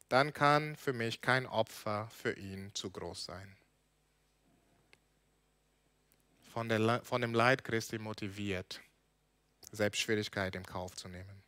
dann 0.09 0.33
kann 0.33 0.77
für 0.77 0.93
mich 0.93 1.21
kein 1.21 1.47
Opfer 1.47 2.09
für 2.11 2.33
ihn 2.35 2.71
zu 2.75 2.91
groß 2.91 3.25
sein. 3.25 3.57
Von, 6.53 6.69
der, 6.69 7.01
von 7.03 7.23
dem 7.23 7.33
Leid 7.33 7.65
Christi 7.65 7.99
motiviert, 7.99 8.81
selbst 9.73 10.01
Schwierigkeit 10.01 10.55
im 10.55 10.67
Kauf 10.67 10.95
zu 10.97 11.09
nehmen. 11.09 11.43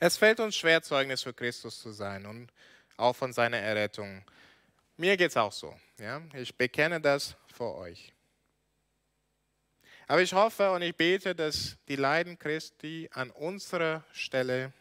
Es 0.00 0.16
fällt 0.16 0.40
uns 0.40 0.56
schwer, 0.56 0.82
Zeugnis 0.82 1.22
für 1.22 1.34
Christus 1.34 1.80
zu 1.80 1.92
sein. 1.92 2.26
Und 2.26 2.52
auch 2.98 3.16
von 3.16 3.32
seiner 3.32 3.58
Errettung. 3.58 4.22
Mir 4.96 5.16
geht 5.16 5.30
es 5.30 5.36
auch 5.36 5.52
so. 5.52 5.74
Ja? 5.98 6.20
Ich 6.34 6.54
bekenne 6.54 7.00
das 7.00 7.36
vor 7.52 7.76
euch. 7.76 8.12
Aber 10.06 10.22
ich 10.22 10.32
hoffe 10.32 10.70
und 10.72 10.82
ich 10.82 10.96
bete, 10.96 11.34
dass 11.34 11.76
die 11.86 11.96
Leiden 11.96 12.38
Christi 12.38 13.08
an 13.12 13.30
unserer 13.30 14.04
Stelle 14.12 14.72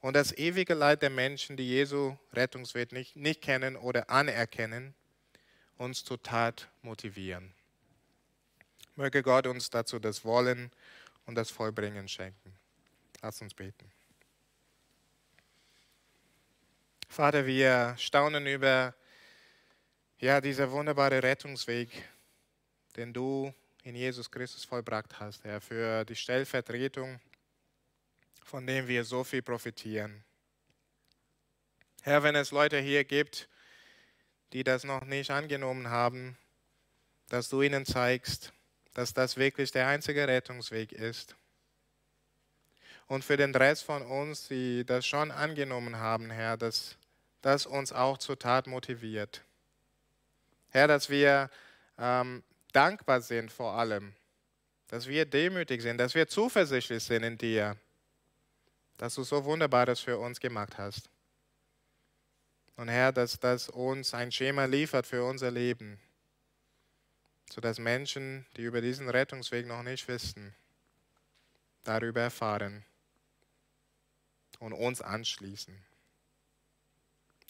und 0.00 0.14
das 0.14 0.32
ewige 0.36 0.74
Leid 0.74 1.00
der 1.02 1.10
Menschen, 1.10 1.56
die 1.56 1.68
Jesu 1.68 2.16
Rettungsweg 2.32 2.92
nicht, 2.92 3.16
nicht 3.16 3.40
kennen 3.40 3.76
oder 3.76 4.10
anerkennen, 4.10 4.94
uns 5.78 6.04
zur 6.04 6.22
Tat 6.22 6.68
motivieren. 6.82 7.54
Möge 8.94 9.22
Gott 9.22 9.46
uns 9.46 9.70
dazu 9.70 9.98
das 9.98 10.24
Wollen 10.24 10.70
und 11.24 11.34
das 11.34 11.50
Vollbringen 11.50 12.08
schenken. 12.08 12.52
Lass 13.22 13.40
uns 13.40 13.54
beten. 13.54 13.90
Vater, 17.12 17.44
wir 17.44 17.94
staunen 17.98 18.46
über 18.46 18.94
ja, 20.18 20.40
dieser 20.40 20.70
wunderbare 20.70 21.22
Rettungsweg, 21.22 21.90
den 22.96 23.12
du 23.12 23.52
in 23.82 23.94
Jesus 23.94 24.30
Christus 24.30 24.64
vollbracht 24.64 25.20
hast, 25.20 25.44
Herr, 25.44 25.60
für 25.60 26.06
die 26.06 26.16
Stellvertretung, 26.16 27.20
von 28.42 28.66
dem 28.66 28.88
wir 28.88 29.04
so 29.04 29.24
viel 29.24 29.42
profitieren. 29.42 30.24
Herr, 32.00 32.22
wenn 32.22 32.34
es 32.34 32.50
Leute 32.50 32.78
hier 32.78 33.04
gibt, 33.04 33.46
die 34.54 34.64
das 34.64 34.82
noch 34.82 35.04
nicht 35.04 35.30
angenommen 35.30 35.90
haben, 35.90 36.38
dass 37.28 37.50
du 37.50 37.60
ihnen 37.60 37.84
zeigst, 37.84 38.54
dass 38.94 39.12
das 39.12 39.36
wirklich 39.36 39.70
der 39.70 39.86
einzige 39.86 40.26
Rettungsweg 40.26 40.92
ist. 40.92 41.36
Und 43.06 43.22
für 43.22 43.36
den 43.36 43.54
Rest 43.54 43.84
von 43.84 44.00
uns, 44.00 44.48
die 44.48 44.86
das 44.86 45.06
schon 45.06 45.30
angenommen 45.30 45.96
haben, 45.96 46.30
Herr, 46.30 46.56
dass 46.56 46.96
das 47.42 47.66
uns 47.66 47.92
auch 47.92 48.18
zur 48.18 48.38
Tat 48.38 48.66
motiviert. 48.66 49.42
Herr, 50.70 50.88
dass 50.88 51.10
wir 51.10 51.50
ähm, 51.98 52.42
dankbar 52.72 53.20
sind 53.20 53.52
vor 53.52 53.74
allem, 53.74 54.14
dass 54.88 55.06
wir 55.06 55.26
demütig 55.26 55.82
sind, 55.82 55.98
dass 55.98 56.14
wir 56.14 56.28
zuversichtlich 56.28 57.02
sind 57.02 57.24
in 57.24 57.36
dir, 57.36 57.76
dass 58.96 59.16
du 59.16 59.24
so 59.24 59.44
Wunderbares 59.44 60.00
für 60.00 60.18
uns 60.18 60.40
gemacht 60.40 60.78
hast. 60.78 61.10
Und 62.76 62.88
Herr, 62.88 63.12
dass 63.12 63.38
das 63.38 63.68
uns 63.68 64.14
ein 64.14 64.32
Schema 64.32 64.64
liefert 64.64 65.06
für 65.06 65.24
unser 65.24 65.50
Leben, 65.50 66.00
sodass 67.50 67.78
Menschen, 67.78 68.46
die 68.56 68.62
über 68.62 68.80
diesen 68.80 69.08
Rettungsweg 69.08 69.66
noch 69.66 69.82
nicht 69.82 70.08
wissen, 70.08 70.54
darüber 71.84 72.22
erfahren 72.22 72.84
und 74.58 74.72
uns 74.72 75.02
anschließen. 75.02 75.91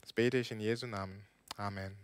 Das 0.02 0.12
bete 0.12 0.36
ich 0.36 0.50
in 0.50 0.60
Jesu 0.60 0.86
Namen. 0.86 1.24
Amen. 1.56 1.96